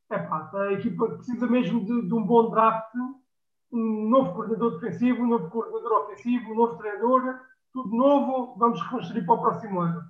Epá, 0.10 0.50
a 0.54 0.74
equipa 0.74 1.08
precisa 1.08 1.48
mesmo 1.48 1.86
de, 1.86 2.08
de, 2.08 2.14
um 2.14 2.26
bom 2.26 2.50
draft, 2.50 2.94
um 3.72 4.10
novo 4.10 4.34
coordenador 4.34 4.80
defensivo, 4.80 5.24
um 5.24 5.28
novo 5.28 5.50
coordenador 5.50 6.06
ofensivo, 6.06 6.52
um 6.52 6.56
novo 6.56 6.78
treinador, 6.78 7.40
tudo 7.72 7.96
novo. 7.96 8.56
Vamos 8.58 8.82
reconstruir 8.82 9.26
para 9.26 9.36
o 9.36 9.42
próximo 9.42 9.80
ano 9.80 10.04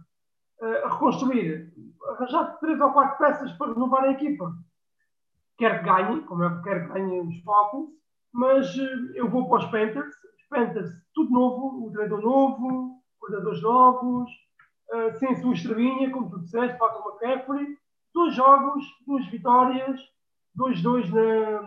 a 0.62 0.90
reconstruir, 0.90 1.74
arranjar 2.10 2.58
três 2.60 2.80
ou 2.80 2.92
quatro 2.92 3.18
peças 3.18 3.52
para 3.54 3.74
renovar 3.74 4.04
a 4.04 4.12
equipa. 4.12 4.54
Quer 5.58 5.80
que 5.80 5.86
ganhe, 5.86 6.22
como 6.22 6.44
é 6.44 6.56
que 6.56 6.64
quer 6.64 6.88
que 6.88 6.94
ganhe 6.94 7.20
os 7.20 7.42
Falcons, 7.42 7.90
mas 8.34 8.78
eh, 8.78 9.12
eu 9.16 9.30
vou 9.30 9.50
para 9.50 9.60
os 9.60 9.72
Panthers. 9.72 10.16
Os 10.16 10.48
Panthers, 10.50 10.92
tudo 11.14 11.32
novo, 11.32 11.88
o 11.88 11.92
treinador 11.92 12.22
novo, 12.22 13.02
cuidadores 13.20 13.62
novos, 13.62 14.30
uh, 14.92 15.18
sem 15.20 15.36
sua 15.42 15.54
estrelinha, 15.54 16.12
como 16.12 16.30
tu 16.30 16.40
disseste, 16.40 16.78
falta 16.78 17.00
uma 17.00 17.12
McCaffrey. 17.22 17.78
Dois 18.14 18.36
jogos, 18.36 18.84
duas 19.06 19.26
vitórias, 19.28 20.02
2-2 20.58 21.10
na, 21.10 21.62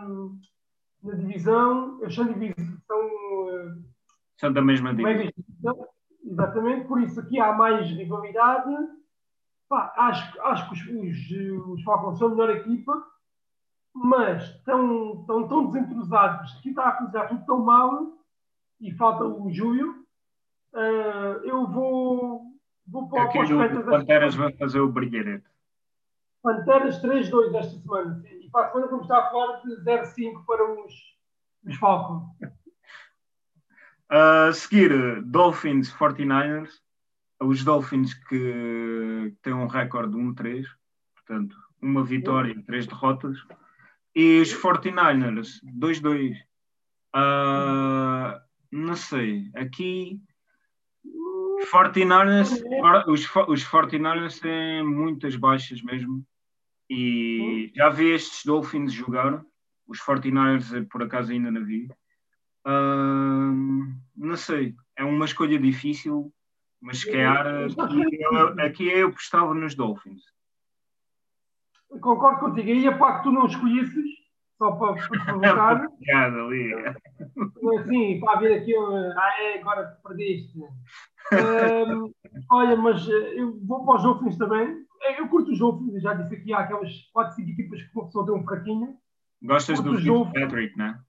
na 1.03 1.15
divisão. 1.15 1.99
Eles 2.01 2.13
são, 2.13 2.25
divisão, 2.25 2.77
são, 2.85 3.05
uh, 3.07 3.83
são 4.37 4.53
da 4.53 4.61
mesma 4.61 4.93
divisão. 4.93 5.87
Exatamente, 6.25 6.87
por 6.87 7.01
isso 7.01 7.19
aqui 7.19 7.39
há 7.39 7.53
mais 7.53 7.87
rivalidade. 7.87 8.73
Pá, 9.69 9.93
acho, 9.95 10.41
acho 10.41 10.69
que 10.69 10.73
os, 10.73 11.29
os, 11.29 11.67
os 11.67 11.83
Falcons 11.83 12.17
são 12.17 12.27
a 12.27 12.31
melhor 12.31 12.49
equipa, 12.49 13.05
mas 13.93 14.43
estão, 14.43 15.21
estão 15.21 15.47
tão 15.47 15.65
desentrosados. 15.67 16.57
Aqui 16.57 16.69
está 16.69 16.89
a 16.89 16.91
começar 16.93 17.27
tudo 17.27 17.45
tão 17.45 17.59
mal 17.59 18.13
e 18.81 18.91
falta 18.93 19.23
o 19.23 19.51
Júlio. 19.51 20.03
Uh, 20.73 21.45
eu 21.45 21.67
vou, 21.67 22.41
vou 22.87 23.07
para, 23.07 23.27
para 23.29 23.41
os 23.43 23.85
Panteras 23.85 24.35
vão 24.35 24.51
fazer 24.53 24.79
o 24.79 24.91
brilharete. 24.91 25.45
Panteras 26.41 27.01
3-2 27.01 27.55
esta 27.55 27.79
semana. 27.79 28.23
E 28.27 28.49
para 28.49 28.65
a 28.65 28.69
semana 28.69 28.87
vamos 28.87 29.05
estar 29.05 29.19
a 29.19 29.31
falar 29.31 29.61
de 29.61 29.83
0-5 29.83 30.45
para 30.45 30.71
os, 30.71 30.93
os 31.65 31.75
Falcons. 31.77 32.23
A 34.09 34.51
seguir, 34.53 35.21
Dolphins 35.23 35.91
49ers. 35.93 36.69
Os 37.41 37.63
Dolphins 37.63 38.13
que 38.13 39.33
têm 39.41 39.53
um 39.53 39.67
recorde 39.67 40.13
de 40.13 40.17
1-3, 40.17 40.65
portanto, 41.15 41.57
uma 41.81 42.03
vitória 42.03 42.51
e 42.51 42.63
três 42.63 42.87
derrotas. 42.87 43.37
E 44.15 44.39
os 44.39 44.53
49ers 44.53 45.59
2-2. 45.77 46.33
Uh, 47.13 48.39
não 48.71 48.95
sei, 48.95 49.49
aqui 49.55 50.19
49ers, 51.71 52.61
os, 53.07 53.25
os 53.47 53.63
49ers 53.63 54.39
têm 54.39 54.83
muitas 54.83 55.35
baixas 55.35 55.81
mesmo. 55.81 56.25
E 56.89 57.71
já 57.75 57.89
vi 57.89 58.11
estes 58.11 58.45
Dolphins 58.45 58.93
jogar. 58.93 59.43
Os 59.87 59.99
49ers, 59.99 60.87
por 60.89 61.03
acaso, 61.03 61.31
ainda 61.31 61.51
não 61.51 61.63
vi. 61.63 61.89
Uh, 62.65 63.93
não 64.15 64.35
sei, 64.35 64.75
é 64.97 65.03
uma 65.03 65.25
escolha 65.25 65.59
difícil, 65.59 66.33
mas 66.81 67.01
se 67.01 67.11
calhar 67.11 67.45
aqui, 67.45 68.17
eu, 68.21 68.65
aqui 68.65 68.87
eu 68.87 69.07
apostava 69.09 69.53
nos 69.53 69.75
Dolphins. 69.75 70.23
Concordo 72.01 72.39
contigo. 72.39 72.69
Aí 72.69 72.87
a 72.87 72.97
pá 72.97 73.17
que 73.17 73.23
tu 73.23 73.31
não 73.31 73.45
escolhesses, 73.45 74.05
só 74.57 74.71
para, 74.71 74.95
provocar. 75.25 75.87
ali. 76.11 76.73
Assim, 77.79 78.19
para 78.19 78.39
ver 78.39 78.61
aqui, 78.61 78.75
ah, 78.75 79.33
é, 79.39 79.59
agora 79.59 79.97
perdeste. 80.03 80.57
Um, 80.59 82.11
olha, 82.51 82.75
mas 82.75 83.07
eh, 83.07 83.39
eu 83.39 83.59
vou 83.65 83.85
para 83.85 83.97
os 83.97 84.03
Dolphins 84.03 84.37
também. 84.37 84.85
É, 85.01 85.19
eu 85.19 85.27
curto 85.27 85.51
os 85.51 85.59
Dolphins, 85.59 86.01
já 86.01 86.13
disse 86.13 86.35
aqui, 86.35 86.53
há 86.53 86.59
aquelas 86.59 86.91
4, 87.13 87.35
5 87.35 87.49
equipas 87.49 87.81
que 87.81 87.95
uma 87.95 88.05
pessoa 88.05 88.25
tem 88.25 88.35
um 88.35 88.43
fraquinho. 88.43 88.97
Gostas 89.41 89.79
curto 89.79 90.01
do 90.01 90.25
Fitzpatrick, 90.25 90.77
não 90.77 90.85
é? 90.85 90.99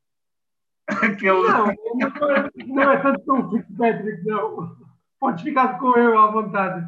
Aquele... 1.02 1.48
Não, 1.48 1.66
não 1.66 2.36
é, 2.36 2.50
não 2.66 2.90
é 2.92 2.96
tanto 2.98 3.24
como 3.24 3.46
o 3.46 3.50
Fitzpatrick, 3.50 4.24
não. 4.24 4.76
Podes 5.18 5.42
ficar 5.42 5.78
com 5.78 5.96
eu 5.98 6.18
à 6.18 6.30
vontade. 6.30 6.86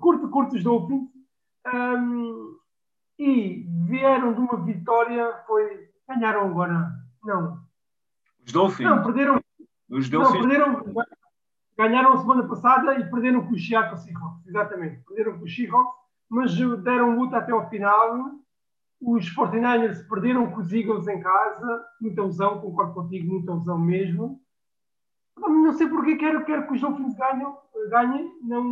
Curto, 0.00 0.28
curto 0.28 0.56
os 0.56 0.62
Dolphins. 0.62 1.08
Um, 1.72 2.58
e 3.18 3.66
vieram 3.86 4.34
de 4.34 4.40
uma 4.40 4.56
vitória, 4.56 5.32
foi. 5.46 5.88
Ganharam 6.08 6.46
agora. 6.46 6.92
Não. 7.24 7.58
Os 8.44 8.52
Dolphins? 8.52 8.88
Não, 8.88 9.02
perderam. 9.02 9.40
Os 9.88 10.08
Dolphins. 10.10 10.34
Não, 10.34 10.48
perderam. 10.48 10.94
Ganharam 11.76 12.12
a 12.12 12.18
semana 12.18 12.46
passada 12.46 12.94
e 12.98 13.10
perderam 13.10 13.46
com 13.46 13.54
o 13.54 13.58
Seattle 13.58 13.96
Seahawks. 13.96 14.46
Exatamente. 14.46 15.02
Perderam 15.06 15.38
com 15.38 15.44
o 15.44 15.48
Seahawks, 15.48 15.94
mas 16.28 16.54
deram 16.82 17.18
luta 17.18 17.38
até 17.38 17.52
ao 17.52 17.68
final. 17.68 18.32
Os 19.06 19.34
49ers 19.34 20.08
perderam 20.08 20.50
com 20.50 20.60
os 20.60 20.72
Eagles 20.72 21.06
em 21.08 21.20
casa. 21.20 21.84
Muita 22.00 22.24
lesão, 22.24 22.60
concordo 22.60 22.94
contigo, 22.94 23.32
muita 23.32 23.54
lesão 23.54 23.78
mesmo. 23.78 24.40
Não 25.36 25.72
sei 25.72 25.88
porque 25.88 26.16
quero, 26.16 26.44
quero 26.44 26.66
que 26.66 26.74
os 26.74 26.80
Dolphins 26.80 27.14
ganhem. 27.14 27.54
ganhem. 27.90 28.32
Não, 28.42 28.64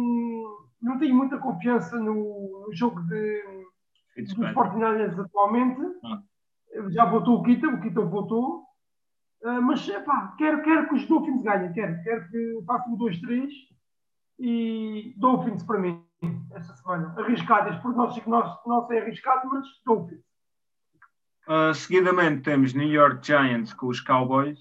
não 0.80 0.98
tenho 0.98 1.14
muita 1.14 1.38
confiança 1.38 1.98
no, 1.98 2.66
no 2.66 2.72
jogo 2.72 3.00
de 3.02 3.62
dos 4.16 4.34
49ers 4.34 5.18
atualmente. 5.18 5.80
Ah. 6.04 6.22
Já 6.90 7.04
votou 7.04 7.38
o 7.38 7.42
Kita, 7.42 7.68
o 7.68 7.80
Kita 7.80 8.00
votou. 8.02 8.64
Uh, 9.42 9.60
mas, 9.60 9.86
epá, 9.88 10.34
quero, 10.38 10.62
quero 10.62 10.88
que 10.88 10.94
os 10.94 11.06
Dolphins 11.06 11.42
ganhem, 11.42 11.72
quero, 11.72 12.00
quero 12.04 12.28
que 12.28 12.62
façam 12.64 12.94
o 12.94 12.98
2-3 12.98 13.50
e 14.38 15.14
Dolphins 15.16 15.64
para 15.64 15.80
mim, 15.80 16.00
esta 16.54 16.74
semana. 16.76 17.14
Arriscadas, 17.18 17.76
porque 17.80 17.96
nós, 17.96 18.26
nós, 18.26 18.58
não 18.66 18.86
sei 18.86 19.00
arriscado, 19.00 19.48
mas 19.48 19.66
Dolphins. 19.84 20.20
Uh, 21.48 21.74
seguidamente 21.74 22.42
temos 22.42 22.72
New 22.72 22.88
York 22.88 23.26
Giants 23.26 23.72
com 23.72 23.88
os 23.88 24.00
Cowboys. 24.00 24.60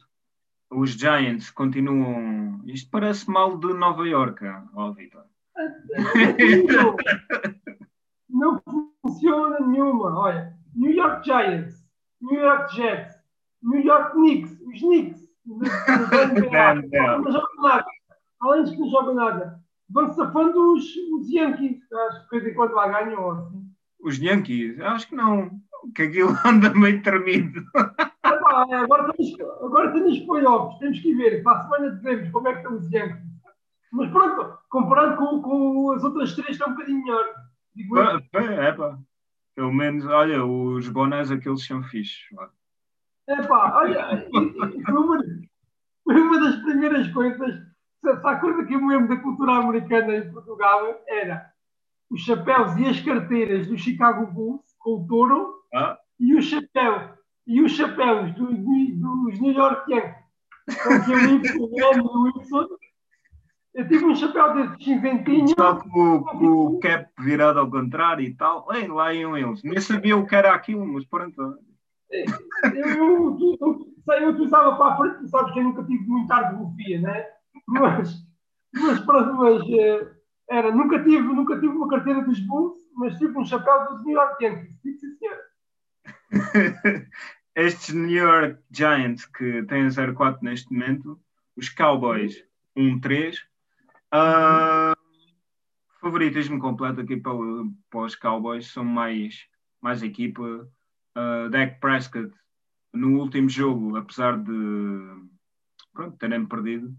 Os 0.72 0.92
Giants 0.92 1.52
continuam. 1.52 2.62
Isto 2.66 2.90
parece 2.90 3.30
mal 3.30 3.58
de 3.58 3.74
Nova 3.74 4.08
York, 4.08 4.44
ó 4.74 4.92
Vitor. 4.92 5.26
não 8.30 8.62
funciona 9.02 9.60
nenhuma. 9.60 10.18
Olha, 10.18 10.58
New 10.74 10.92
York 10.92 11.26
Giants, 11.26 11.86
New 12.22 12.40
York 12.40 12.74
Jets, 12.76 13.16
New 13.62 13.82
York 13.82 14.14
Knicks, 14.14 14.60
os 14.62 14.80
Knicks, 14.80 15.28
não 15.46 15.60
nada. 17.62 17.86
Além 18.42 18.64
de 18.64 18.72
que 18.72 18.80
não 18.80 18.90
jogam 18.90 19.14
nada, 19.14 19.61
vão 19.92 20.14
safando 20.14 20.74
os, 20.74 20.84
os 20.96 21.30
Yankees. 21.30 21.80
Acho 21.92 22.30
que 22.30 22.38
de 22.38 22.42
vez 22.44 22.54
em 22.54 22.56
quando 22.56 22.74
lá 22.74 22.88
ganham. 22.88 23.32
Assim. 23.32 23.66
Os 24.02 24.18
Yankees? 24.18 24.80
Acho 24.80 25.08
que 25.08 25.16
não. 25.16 25.52
Que 25.96 26.04
aquilo 26.04 26.36
anda 26.46 26.74
meio 26.74 27.02
tremido. 27.02 27.64
agora, 28.24 29.14
temos, 29.14 29.40
agora 29.62 29.92
temos 29.94 30.20
playoffs, 30.20 30.80
temos 30.80 31.00
que 31.00 31.14
ver. 31.16 31.44
Para 31.44 31.60
a 31.60 31.64
semana 31.64 31.96
dizemos 31.96 32.30
como 32.32 32.48
é 32.48 32.54
que 32.54 32.60
estão 32.60 32.78
os 32.78 32.92
Yankees. 32.92 33.32
Mas 33.92 34.10
pronto, 34.12 34.58
comparado 34.70 35.18
com, 35.18 35.42
com 35.42 35.92
as 35.92 36.04
outras 36.04 36.34
três, 36.34 36.52
está 36.52 36.68
um 36.68 36.74
bocadinho 36.74 37.04
melhor. 37.04 37.26
É, 38.34 38.72
pá. 38.72 38.98
Pelo 39.56 39.74
menos, 39.74 40.06
olha, 40.06 40.46
os 40.46 40.88
bonés 40.88 41.30
aqueles 41.30 41.66
são 41.66 41.84
fixos. 41.84 42.26
É 43.28 43.42
pá, 43.44 43.76
olha, 43.76 44.28
foi 44.32 44.96
uma, 44.96 45.24
foi 46.04 46.22
uma 46.22 46.40
das 46.40 46.56
primeiras 46.64 47.08
coisas. 47.10 47.71
Se 48.02 48.10
a 48.10 48.36
coisa 48.38 48.66
que 48.66 48.74
eu 48.74 48.82
me 48.82 48.96
lembro 48.96 49.16
da 49.16 49.22
cultura 49.22 49.54
americana 49.54 50.16
em 50.16 50.32
Portugal 50.32 51.02
era 51.08 51.52
os 52.10 52.22
chapéus 52.22 52.76
e 52.78 52.88
as 52.88 53.00
carteiras 53.00 53.68
do 53.68 53.78
Chicago 53.78 54.26
Bulls 54.26 54.62
com 54.80 54.96
o 54.96 55.08
touro 55.08 55.54
ah. 55.74 55.98
e 56.20 56.36
o 56.36 56.42
chapéu 56.42 57.14
e 57.48 57.62
os 57.62 57.72
chapéus 57.72 58.34
do, 58.34 58.48
dos 58.48 59.40
New 59.40 59.54
York 59.54 59.92
Yankees 59.92 60.84
com 60.84 60.94
aquele 60.94 61.36
Y, 61.36 62.02
o 62.02 62.28
Y 62.28 62.68
eu 63.74 63.88
tive 63.88 64.06
um 64.06 64.16
chapéu 64.16 64.54
desse 64.54 64.84
cinzentinho. 64.84 65.48
Só 65.48 65.76
com, 65.76 66.24
com, 66.24 66.46
o 66.46 66.80
cap 66.80 67.10
virado 67.20 67.60
ao 67.60 67.72
contrário 67.72 68.26
e 68.26 68.34
tal. 68.34 68.68
Ei, 68.74 68.88
lá 68.88 69.14
iam 69.14 69.38
eles. 69.38 69.64
Nem 69.64 69.80
sabia 69.80 70.18
o 70.18 70.28
que 70.28 70.36
era 70.36 70.54
aquilo, 70.54 70.86
mas 70.86 71.06
pronto. 71.06 71.58
Eu, 72.10 72.26
eu, 72.76 73.38
eu, 73.62 73.88
eu 74.14 74.30
utilizava 74.30 74.76
para 74.76 74.94
a 74.94 74.98
frente, 74.98 75.30
sabes 75.30 75.54
que 75.54 75.60
eu 75.60 75.64
nunca 75.64 75.84
tive 75.86 76.06
muita 76.06 76.36
artografia, 76.36 77.00
né? 77.00 77.26
Mas, 77.72 78.28
mas 78.74 79.00
pronto, 79.02 79.34
mas 79.36 79.64
eh, 79.70 80.12
era, 80.50 80.72
nunca 80.76 81.04
tive, 81.04 81.22
nunca 81.22 81.56
tive 81.56 81.74
uma 81.74 81.88
carteira 81.88 82.22
dos 82.24 82.40
Bulls, 82.42 82.78
mas 82.96 83.18
tive 83.18 83.38
um 83.38 83.46
chapéu 83.46 83.88
dos 83.90 84.04
New 84.06 84.16
York 84.16 84.44
Yankees. 84.44 84.82
Sim, 84.82 84.98
senhor. 84.98 85.38
Estes 87.56 87.94
New 87.94 88.10
York 88.10 88.60
Giants 88.72 89.26
que 89.26 89.64
têm 89.64 89.88
0-4 89.88 90.40
neste 90.42 90.72
momento, 90.74 91.20
os 91.56 91.70
Cowboys 91.70 92.44
1-3, 92.78 93.36
Uh, 94.14 94.92
favoritismo 96.02 96.60
completo 96.60 97.00
aqui 97.00 97.16
para, 97.16 97.34
para, 97.90 98.02
os 98.02 98.16
Cowboys, 98.16 98.68
são 98.68 98.84
mais, 98.84 99.48
mais 99.82 100.04
equipa. 100.04 100.70
Uh, 101.16 101.50
Dak 101.50 101.80
Prescott, 101.80 102.34
no 102.94 103.20
último 103.20 103.50
jogo, 103.50 103.96
apesar 103.96 104.38
de 104.38 104.52
pronto, 105.94 106.18
terem 106.18 106.46
perdido, 106.46 106.94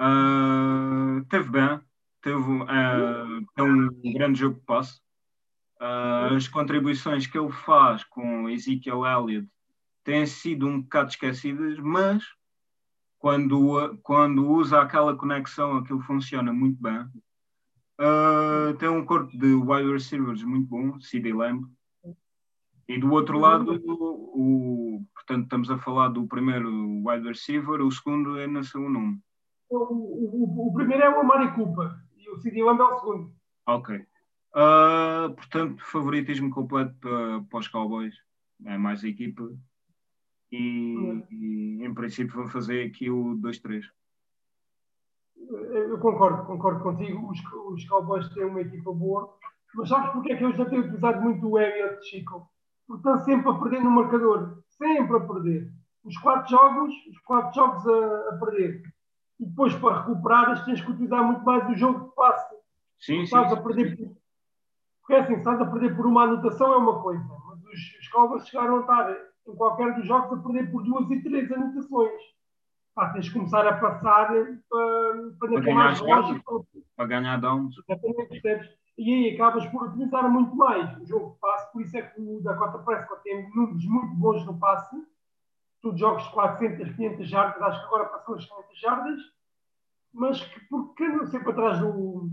uh, 0.00 1.24
teve 1.28 1.50
bem, 1.50 1.80
teve 2.22 2.36
uh, 2.36 3.46
um 3.58 4.12
grande 4.12 4.40
jogo 4.40 4.58
de 4.58 4.64
passe. 4.64 5.00
Uh, 5.80 6.34
as 6.36 6.48
contribuições 6.48 7.26
que 7.26 7.38
ele 7.38 7.52
faz 7.52 8.04
com 8.04 8.48
Ezekiel 8.48 9.04
Elliott 9.04 9.48
têm 10.04 10.26
sido 10.26 10.66
um 10.66 10.80
bocado 10.80 11.10
esquecidas, 11.10 11.78
mas 11.78 12.22
quando, 13.18 13.98
quando 14.02 14.50
usa 14.50 14.80
aquela 14.80 15.16
conexão, 15.16 15.78
aquilo 15.78 16.00
funciona 16.02 16.52
muito 16.52 16.80
bem. 16.80 17.00
Uh, 17.98 18.76
tem 18.78 18.88
um 18.88 19.04
corpo 19.04 19.36
de 19.36 19.54
wide 19.54 19.90
receivers 19.92 20.42
muito 20.42 20.68
bom, 20.68 21.00
CD 21.00 21.32
Lamb. 21.32 21.64
E 22.86 22.98
do 22.98 23.10
outro 23.12 23.38
lado, 23.38 23.80
o, 23.86 25.02
portanto, 25.14 25.44
estamos 25.44 25.70
a 25.70 25.78
falar 25.78 26.08
do 26.08 26.26
primeiro 26.26 26.70
wide 27.02 27.26
receiver, 27.26 27.80
o 27.80 27.90
segundo 27.90 28.38
é 28.38 28.46
no 28.46 28.62
seu 28.62 28.88
nome. 28.90 29.18
O, 29.70 29.78
o, 29.78 30.68
o, 30.68 30.74
primeiro 30.74 31.02
é 31.02 31.10
o 31.10 31.20
Amari 31.20 31.52
Cooper 31.54 31.90
e 32.16 32.30
o 32.30 32.36
CD 32.36 32.62
Lamb 32.62 32.80
é 32.80 32.84
o 32.84 32.98
segundo. 33.00 33.32
Ok. 33.66 33.96
Uh, 33.96 35.34
portanto, 35.34 35.84
favoritismo 35.84 36.50
completo 36.50 36.94
para, 37.00 37.42
para 37.42 37.58
os 37.58 37.68
Cowboys. 37.68 38.14
É 38.64 38.78
mais 38.78 39.02
a 39.02 39.08
equipa 39.08 39.50
e, 40.54 41.24
e, 41.30 41.84
em 41.84 41.92
princípio 41.92 42.36
vão 42.36 42.48
fazer 42.48 42.86
aqui 42.86 43.10
o 43.10 43.36
2-3. 43.38 43.82
Eu 45.36 45.98
concordo, 45.98 46.46
concordo 46.46 46.82
contigo. 46.82 47.28
Os, 47.30 47.38
os 47.72 47.84
Cowboys 47.88 48.28
têm 48.30 48.44
uma 48.44 48.60
equipa 48.60 48.92
boa, 48.92 49.36
mas 49.74 49.88
sabes 49.88 50.12
porque 50.12 50.32
é 50.32 50.36
que 50.36 50.44
eu 50.44 50.54
já 50.54 50.64
tenho 50.66 50.82
utilizado 50.82 51.20
muito 51.20 51.48
o 51.48 51.58
Elliott 51.58 52.02
Chico? 52.08 52.48
Porque 52.86 53.00
estão 53.00 53.24
sempre 53.24 53.50
a 53.50 53.54
perder 53.54 53.82
no 53.82 53.90
marcador, 53.90 54.62
sempre 54.68 55.16
a 55.16 55.20
perder. 55.20 55.72
Os 56.04 56.16
quatro 56.18 56.50
jogos, 56.50 56.94
os 57.10 57.18
quatro 57.20 57.54
jogos 57.54 57.86
a, 57.86 58.34
a 58.34 58.38
perder. 58.38 58.82
E 59.40 59.46
depois 59.46 59.74
para 59.76 60.02
recuperares 60.02 60.64
tens 60.64 60.80
que 60.80 60.90
utilizar 60.90 61.24
muito 61.24 61.44
mais 61.44 61.68
o 61.68 61.74
jogo 61.74 62.08
de 62.08 62.14
passe. 62.14 62.54
Sim, 62.98 63.16
sim. 63.16 63.22
Estás 63.22 63.48
sim, 63.48 63.58
a 63.58 63.62
perder 63.62 63.90
sim. 63.90 63.96
por... 63.96 64.16
Porque 65.00 65.14
assim, 65.14 65.34
estás 65.34 65.60
a 65.60 65.66
perder 65.66 65.94
por 65.94 66.06
uma 66.06 66.22
anotação 66.24 66.72
é 66.72 66.76
uma 66.78 67.02
coisa, 67.02 67.22
mas 67.46 67.62
os, 67.64 67.98
os 68.00 68.08
Cowboys 68.08 68.48
chegaram 68.48 68.78
a 68.78 68.80
estar 68.80 69.14
em 69.46 69.54
qualquer 69.54 69.94
dos 69.94 70.06
jogos 70.06 70.38
a 70.38 70.42
perder 70.42 70.70
por 70.70 70.82
duas 70.82 71.10
e 71.10 71.22
três 71.22 71.52
anotações. 71.52 72.22
Pá, 72.94 73.10
tens 73.10 73.26
de 73.26 73.32
começar 73.32 73.66
a 73.66 73.76
passar 73.76 74.28
para, 74.28 74.44
para 74.68 75.30
Para 75.38 75.48
ter 75.48 75.60
ganhar 75.60 75.92
relógio. 75.94 76.42
Para 76.96 77.06
ganhar 77.06 77.40
downs. 77.40 77.74
E 78.96 79.12
aí 79.12 79.34
acabas 79.34 79.66
por 79.66 79.88
utilizar 79.88 80.30
muito 80.30 80.54
mais 80.56 80.96
o 80.98 81.04
jogo 81.04 81.32
de 81.32 81.40
passe, 81.40 81.72
por 81.72 81.82
isso 81.82 81.96
é 81.96 82.02
que 82.02 82.20
o 82.20 82.40
Dakota 82.40 82.78
Prescott 82.78 83.22
tem 83.24 83.50
números 83.50 83.84
muito 83.84 84.14
bons 84.14 84.46
no 84.46 84.58
passe. 84.58 84.96
Tu 85.84 85.94
jogos 85.98 86.22
de 86.24 86.30
400, 86.30 86.96
500 86.96 87.28
jardas, 87.28 87.62
acho 87.62 87.80
que 87.80 87.86
agora 87.86 88.04
passou 88.06 88.36
as 88.36 88.46
500 88.46 88.80
jardas, 88.80 89.20
mas 90.14 90.40
que 90.40 90.60
porque 90.70 91.04
andam 91.04 91.26
sempre 91.26 91.50
atrás 91.50 91.78
do, 91.78 92.30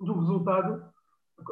do 0.00 0.18
resultado, 0.18 0.82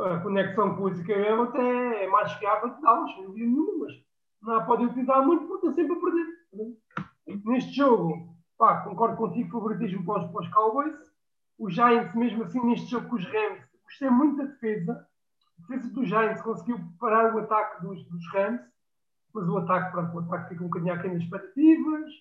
a 0.01 0.21
conexão 0.21 0.75
com 0.75 0.85
o 0.85 0.89
Ezequiel 0.89 1.43
até 1.43 2.05
é 2.05 2.09
mais 2.09 2.33
fiável 2.33 2.75
que 2.75 2.81
Dallas, 2.81 3.13
sem 3.13 3.27
dúvida 3.27 3.45
nenhuma, 3.45 3.85
mas 3.85 3.93
não 4.41 4.57
a 4.57 4.65
podem 4.65 4.87
utilizar 4.87 5.23
muito 5.23 5.47
porque 5.47 5.67
estão 5.67 5.73
sempre 5.75 5.99
a 5.99 6.01
perder. 6.01 7.43
Neste 7.45 7.77
jogo, 7.77 8.35
pá, 8.57 8.81
concordo 8.81 9.19
contigo, 9.19 9.51
favoritismo 9.51 10.03
para 10.07 10.25
os, 10.25 10.33
para 10.33 10.41
os 10.41 10.49
Cowboys. 10.49 10.97
Os 11.59 11.75
Giants, 11.75 12.15
mesmo 12.15 12.45
assim, 12.45 12.65
neste 12.65 12.91
jogo 12.91 13.11
com 13.11 13.17
os 13.17 13.25
Rams, 13.27 13.63
gostei 13.85 14.09
muito 14.09 14.39
da 14.39 14.45
defesa. 14.45 15.07
A 15.59 15.61
defesa 15.61 15.93
dos 15.93 16.09
Giants 16.09 16.41
conseguiu 16.41 16.81
parar 16.99 17.35
o 17.35 17.41
ataque 17.41 17.83
dos, 17.83 18.03
dos 18.09 18.33
Rams, 18.33 18.63
mas 19.35 19.49
o 19.49 19.59
ataque, 19.59 19.91
pronto, 19.91 20.15
o 20.15 20.21
ataque 20.21 20.51
fica 20.51 20.63
um 20.63 20.69
bocadinho 20.69 20.95
aquém 20.95 21.13
das 21.13 21.23
expectativas. 21.23 22.13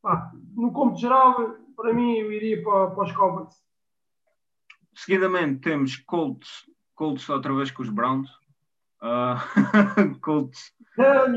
Pá, 0.00 0.30
no 0.54 0.72
cômputo 0.72 1.00
geral, 1.00 1.56
para 1.76 1.92
mim, 1.92 2.18
eu 2.18 2.30
iria 2.30 2.62
para, 2.62 2.90
para 2.90 3.04
os 3.04 3.12
Cowboys. 3.12 3.54
Seguidamente 4.94 5.60
temos 5.60 5.96
Colts, 5.96 6.70
Colts 6.94 7.28
outra 7.28 7.52
vez 7.52 7.70
com 7.72 7.82
os 7.82 7.88
Browns. 7.88 8.30
Ah, 9.00 9.42
Colts. 10.22 10.72
Não, 10.96 11.34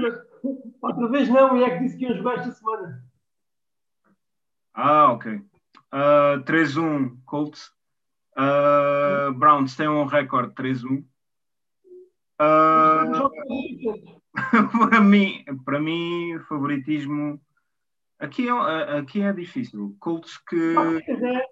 outra 0.82 1.08
vez 1.10 1.28
não, 1.28 1.58
e 1.58 1.64
é 1.64 1.78
que 1.78 1.84
disse 1.84 1.98
que 1.98 2.06
iam 2.06 2.16
jogar 2.16 2.36
esta 2.36 2.52
semana. 2.52 3.04
Ah, 4.76 5.12
ok. 5.12 5.42
Ah, 5.92 6.44
3-1 6.46 7.18
Colts. 7.26 7.72
Ah, 8.36 9.32
Browns 9.36 9.76
tem 9.76 9.88
um 9.88 10.06
recorde 10.06 10.54
3-1. 10.54 11.04
Ah, 12.38 13.12
Jogos 13.12 13.44
diferentes. 13.48 14.17
Para 14.90 15.02
mim, 15.02 15.44
para 15.66 15.80
mim, 15.80 16.40
favoritismo. 16.48 17.42
Aqui 18.20 18.48
é, 18.50 18.98
aqui 19.00 19.22
é 19.22 19.32
difícil. 19.34 19.96
Colts 20.00 20.38
que. 20.38 20.74
Já 20.74 21.00
ficas, 21.00 21.22
é. 21.24 21.48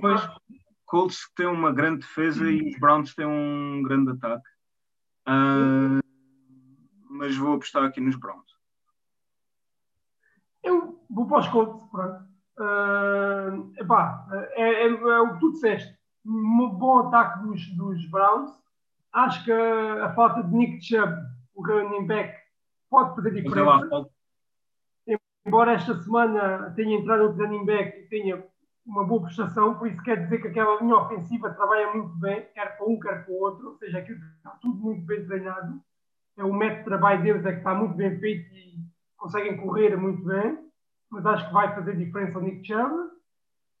Pois, 0.00 0.28
Colts 0.84 1.26
que 1.26 1.34
tem 1.36 1.46
uma 1.46 1.72
grande 1.72 2.00
defesa 2.00 2.50
e 2.50 2.70
os 2.70 2.78
Browns 2.78 3.14
têm 3.14 3.26
um 3.26 3.82
grande 3.82 4.12
ataque. 4.12 4.48
Ah, 5.26 5.98
mas 7.10 7.36
vou 7.36 7.54
apostar 7.54 7.84
aqui 7.84 8.00
nos 8.00 8.16
Browns. 8.16 8.46
Eu 10.62 11.00
vou 11.10 11.26
para 11.26 11.38
os 11.40 11.48
Colts, 11.48 11.82
pronto. 11.90 12.24
Ah, 12.58 13.50
epá, 13.78 14.26
é, 14.54 14.86
é- 14.86 14.88
é 14.88 15.20
o 15.20 15.34
que 15.34 15.40
tu 15.40 15.52
disseste. 15.52 15.96
Um 16.24 16.68
bom 16.70 17.06
ataque 17.06 17.40
dos, 17.42 17.66
dos 17.76 18.10
Browns. 18.10 18.50
Acho 19.16 19.42
que 19.44 19.50
a, 19.50 20.12
falta 20.14 20.42
de 20.42 20.54
Nick 20.54 20.84
Chubb, 20.84 21.10
o 21.54 21.66
running 21.66 22.06
back, 22.06 22.38
pode 22.90 23.14
fazer 23.16 23.30
diferença. 23.30 24.10
Embora 25.46 25.72
esta 25.72 25.96
semana 26.02 26.70
tenha 26.76 26.98
entrado 26.98 27.22
outro 27.22 27.42
running 27.42 27.64
back 27.64 27.98
e 27.98 28.08
tenha 28.08 28.44
uma 28.84 29.04
boa 29.04 29.22
prestação, 29.22 29.78
por 29.78 29.88
isso 29.88 30.02
quer 30.02 30.22
dizer 30.22 30.42
que 30.42 30.48
aquela 30.48 30.82
linha 30.82 30.96
ofensiva 30.96 31.48
trabalha 31.54 31.94
muito 31.94 32.14
bem, 32.18 32.46
quer 32.52 32.76
para 32.76 32.86
um, 32.86 33.00
quer 33.00 33.24
para 33.24 33.32
o 33.32 33.40
outro, 33.40 33.68
ou 33.68 33.78
seja, 33.78 34.00
aquilo 34.00 34.18
está 34.36 34.50
tudo 34.60 34.78
muito 34.82 35.06
bem 35.06 35.26
treinado. 35.26 35.80
É 36.36 36.44
o 36.44 36.52
método 36.52 36.80
de 36.80 36.84
trabalho 36.84 37.22
deles 37.22 37.46
é 37.46 37.52
que 37.52 37.58
está 37.58 37.74
muito 37.74 37.94
bem 37.94 38.20
feito 38.20 38.54
e 38.54 38.84
conseguem 39.16 39.56
correr 39.56 39.96
muito 39.96 40.22
bem, 40.24 40.58
mas 41.08 41.24
acho 41.24 41.46
que 41.46 41.54
vai 41.54 41.74
fazer 41.74 41.96
diferença 41.96 42.36
ao 42.36 42.44
Nick 42.44 42.66
Chubb. 42.66 43.10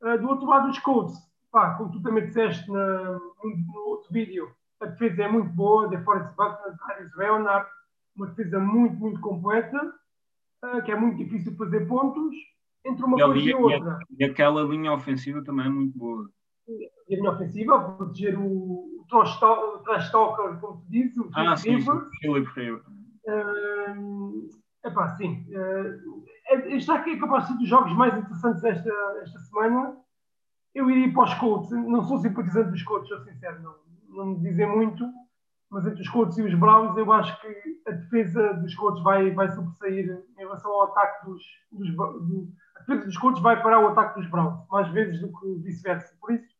Ah, 0.02 0.16
do 0.16 0.28
outro 0.28 0.46
lado, 0.46 0.70
os 0.70 0.78
Colts, 0.78 1.18
pá, 1.52 1.74
como 1.74 1.92
tu 1.92 2.00
também 2.00 2.24
disseste 2.24 2.70
na, 2.72 3.12
no, 3.12 3.56
no 3.66 3.80
outro 3.88 4.10
vídeo, 4.10 4.50
a 4.80 4.86
defesa 4.86 5.22
é 5.24 5.28
muito 5.28 5.50
boa, 5.50 5.88
de 5.88 5.96
Forrest 6.04 6.34
Buckner, 6.36 6.76
Darius 6.86 7.16
Leonard, 7.16 7.68
uma 8.16 8.26
defesa 8.28 8.58
muito, 8.60 8.94
muito 8.96 9.20
completa, 9.20 9.92
ah, 10.62 10.80
que 10.82 10.92
é 10.92 10.96
muito 10.96 11.16
difícil 11.18 11.56
fazer 11.56 11.86
pontos. 11.86 12.34
Entre 12.84 13.04
uma 13.04 13.18
E, 13.18 13.22
coisa 13.22 13.40
e 13.50 13.54
outra, 13.54 13.98
e 14.18 14.24
aquela 14.24 14.62
linha 14.62 14.92
ofensiva 14.92 15.42
também 15.42 15.66
é 15.66 15.68
muito 15.70 15.98
boa. 15.98 16.30
e 16.68 17.14
a 17.14 17.16
linha 17.18 17.30
ofensiva, 17.32 17.80
proteger 17.96 18.38
o, 18.38 18.44
o 18.44 19.04
trash 19.08 20.10
talker, 20.12 20.60
como 20.60 20.78
tu 20.80 20.86
dizes, 20.88 21.16
o 21.18 21.28
Ah, 21.34 21.56
sim. 21.56 21.78
Philip 22.20 22.48
Rivers. 22.54 22.84
é 24.84 24.90
pá, 24.90 25.08
sim. 25.16 25.46
Uh, 25.50 26.24
este 26.68 26.90
aqui 26.92 27.10
é 27.10 27.18
capaz 27.18 27.44
de 27.46 27.52
ser 27.52 27.58
dos 27.58 27.68
jogos 27.68 27.92
mais 27.96 28.16
interessantes 28.16 28.62
esta, 28.62 28.90
esta 29.22 29.38
semana. 29.40 29.96
Eu 30.74 30.88
iria 30.90 31.12
para 31.12 31.24
os 31.24 31.34
Colts. 31.34 31.70
Não 31.72 32.04
sou 32.04 32.18
simpatizante 32.18 32.70
dos 32.70 32.82
Colts, 32.84 33.08
sou 33.08 33.18
sincero. 33.24 33.62
Não, 33.62 33.74
não 34.16 34.26
me 34.26 34.40
dizem 34.40 34.68
muito. 34.68 35.04
Mas 35.70 35.86
entre 35.86 36.00
os 36.00 36.08
Colts 36.08 36.38
e 36.38 36.42
os 36.42 36.54
Browns, 36.54 36.96
eu 36.96 37.12
acho 37.12 37.40
que 37.40 37.80
a 37.86 37.90
defesa 37.90 38.54
dos 38.54 38.74
Colts 38.74 39.02
vai, 39.02 39.30
vai 39.32 39.50
sobressair 39.50 40.24
em 40.36 40.38
relação 40.38 40.70
ao 40.70 40.84
ataque 40.84 41.26
dos, 41.26 41.42
dos 41.72 41.90
do, 41.96 42.52
A 42.76 42.80
defesa 42.80 43.04
dos 43.04 43.18
Colts 43.18 43.42
vai 43.42 43.60
parar 43.60 43.80
o 43.80 43.88
ataque 43.88 44.20
dos 44.20 44.30
Browns, 44.30 44.64
mais 44.70 44.88
vezes 44.92 45.20
do 45.20 45.28
que 45.28 45.54
vice-versa. 45.62 46.16
Por 46.20 46.32
isso, 46.32 46.54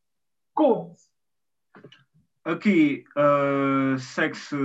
Colts. 0.55 1.09
Aqui, 2.45 3.05
uh, 3.17 3.99
segue-se 3.99 4.57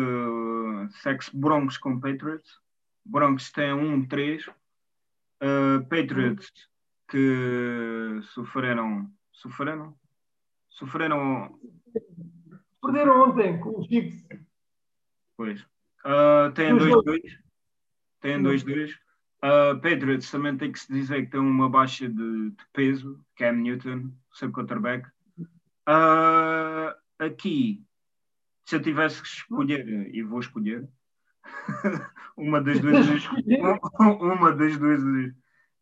segue-se 1.02 1.36
Broncos 1.36 1.78
com 1.78 2.00
Patriots. 2.00 2.60
Broncos 3.06 3.52
tem 3.52 3.72
1-3. 3.72 4.50
Uh, 4.50 5.84
Patriots 5.90 6.52
que 7.10 8.20
sofreram. 8.34 9.12
Sofreram? 9.32 9.96
Sofreram. 10.70 11.60
Perderam 12.82 13.30
ontem 13.30 13.60
com 13.60 13.80
os 13.80 13.88
Chiefs. 13.88 14.26
Pois. 15.38 15.62
Uh, 16.04 16.52
tem 16.56 16.74
Os 16.74 16.84
2-2. 16.84 17.22
Tem 18.22 18.42
2-2. 18.42 18.94
Uh, 19.44 19.80
Patriots 19.82 20.30
também 20.30 20.56
tem 20.58 20.72
que 20.72 20.80
se 20.80 20.92
dizer 20.92 21.26
que 21.26 21.32
tem 21.32 21.40
uma 21.40 21.70
baixa 21.70 22.08
de, 22.08 22.50
de 22.52 22.66
peso. 22.74 23.20
Cam 23.36 23.54
Newton, 23.54 24.12
seu 24.34 24.52
quarterback. 24.52 25.08
Uh, 25.88 26.94
aqui, 27.20 27.84
se 28.66 28.76
eu 28.76 28.82
tivesse 28.82 29.22
que 29.22 29.28
escolher, 29.28 30.14
e 30.14 30.22
vou 30.22 30.40
escolher, 30.40 30.88
uma 32.38 32.62
das 32.62 32.78
duas, 32.82 33.08
uma 34.00 34.52
das 34.54 34.78
duas, 34.78 35.02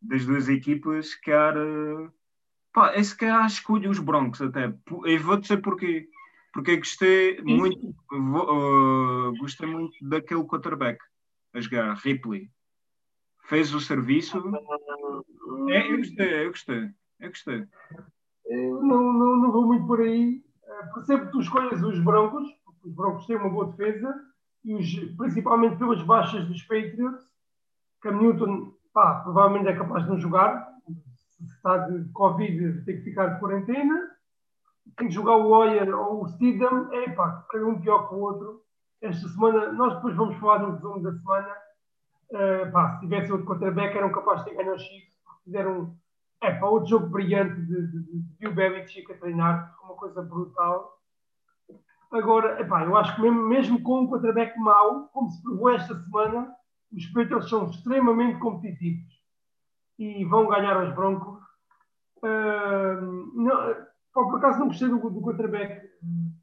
das 0.00 0.24
duas 0.26 0.48
equipas, 0.48 1.14
quer. 1.16 1.54
Pá, 2.72 2.94
esse 2.94 3.16
que 3.16 3.26
escolho 3.26 3.90
os 3.90 3.98
Broncos 3.98 4.40
até. 4.40 4.72
E 5.06 5.18
vou 5.18 5.36
dizer 5.36 5.58
porquê. 5.58 6.08
Porque 6.52 6.76
gostei 6.76 7.40
muito, 7.42 7.94
uh, 8.12 9.36
gostei 9.38 9.68
muito 9.68 9.96
daquele 10.08 10.44
quarterback 10.44 10.98
a 11.54 11.60
jogar, 11.60 11.94
Ripley. 11.94 12.50
Fez 13.44 13.72
o 13.72 13.80
serviço. 13.80 14.38
É, 15.70 15.92
eu 15.92 15.98
gostei, 15.98 16.44
eu 16.44 16.50
gostei, 16.50 16.90
eu 17.20 17.28
gostei. 17.28 17.66
Eu 18.46 18.82
não, 18.82 19.12
não, 19.12 19.36
não 19.36 19.52
vou 19.52 19.66
muito 19.66 19.86
por 19.86 20.00
aí. 20.00 20.42
Uh, 20.64 20.94
percebo 20.94 21.26
que 21.26 21.32
tu 21.32 21.40
escolhas 21.40 21.82
os 21.82 21.98
Broncos, 22.00 22.48
porque 22.64 22.88
os 22.88 22.94
Broncos 22.94 23.26
têm 23.26 23.36
uma 23.36 23.50
boa 23.50 23.66
defesa, 23.66 24.12
e 24.64 24.74
os, 24.74 24.94
principalmente 25.16 25.76
pelas 25.76 26.02
baixas 26.02 26.46
dos 26.46 26.62
Patriots. 26.62 27.30
Cam 28.00 28.12
Newton, 28.12 28.74
pá, 28.92 29.20
provavelmente 29.20 29.68
é 29.68 29.76
capaz 29.76 30.04
de 30.04 30.10
não 30.10 30.18
jogar. 30.18 30.68
Se 31.14 31.44
está 31.44 31.78
de 31.78 32.08
Covid, 32.12 32.84
tem 32.84 32.96
que 32.96 33.04
ficar 33.04 33.26
de 33.28 33.40
quarentena. 33.40 34.10
Tem 35.00 35.08
que 35.08 35.14
jogar 35.14 35.36
o 35.36 35.48
Hoyer 35.48 35.98
ou 35.98 36.24
o 36.24 36.28
Steedham. 36.28 36.92
É 36.92 37.08
pá, 37.12 37.46
cada 37.50 37.66
um 37.66 37.80
pior 37.80 38.06
que 38.06 38.14
o 38.14 38.18
outro. 38.18 38.60
Esta 39.00 39.26
semana, 39.28 39.72
nós 39.72 39.94
depois 39.94 40.14
vamos 40.14 40.36
falar 40.36 40.58
no 40.58 40.72
resumo 40.72 41.02
da 41.02 41.10
semana. 41.14 41.56
Uh, 42.32 42.70
pá, 42.70 42.96
se 42.96 43.00
tivesse 43.00 43.32
outro 43.32 43.46
quarterback, 43.46 43.96
eram 43.96 44.12
capazes 44.12 44.44
de 44.44 44.54
ganhar 44.54 44.74
os 44.74 44.82
Chiefs, 44.82 45.16
porque 45.24 45.44
fizeram 45.44 45.96
é 46.42 46.52
para 46.52 46.68
outro 46.68 46.90
jogo 46.90 47.06
brilhante 47.06 47.62
de, 47.62 47.86
de, 47.86 48.02
de 48.02 48.38
Bill 48.38 48.54
Belichick 48.54 49.10
a 49.10 49.16
treinar, 49.16 49.74
uma 49.82 49.94
coisa 49.94 50.20
brutal. 50.20 50.98
Agora, 52.12 52.60
eu 52.60 52.96
acho 52.96 53.16
que 53.16 53.22
mesmo, 53.22 53.48
mesmo 53.48 53.82
com 53.82 54.02
um 54.02 54.06
quarterback 54.06 54.58
mau, 54.58 55.08
como 55.14 55.30
se 55.30 55.42
provou 55.42 55.70
esta 55.70 55.94
semana, 55.94 56.54
os 56.92 57.06
Patriots 57.06 57.48
são 57.48 57.70
extremamente 57.70 58.38
competitivos 58.38 59.18
e 59.98 60.26
vão 60.26 60.46
ganhar 60.46 60.76
aos 60.76 60.94
Broncos. 60.94 61.40
Uh, 62.22 63.32
não, 63.34 63.89
por 64.12 64.36
acaso 64.36 64.58
não 64.58 64.68
gostei 64.68 64.88
do, 64.88 64.98
do 64.98 65.20
quarterback. 65.20 65.88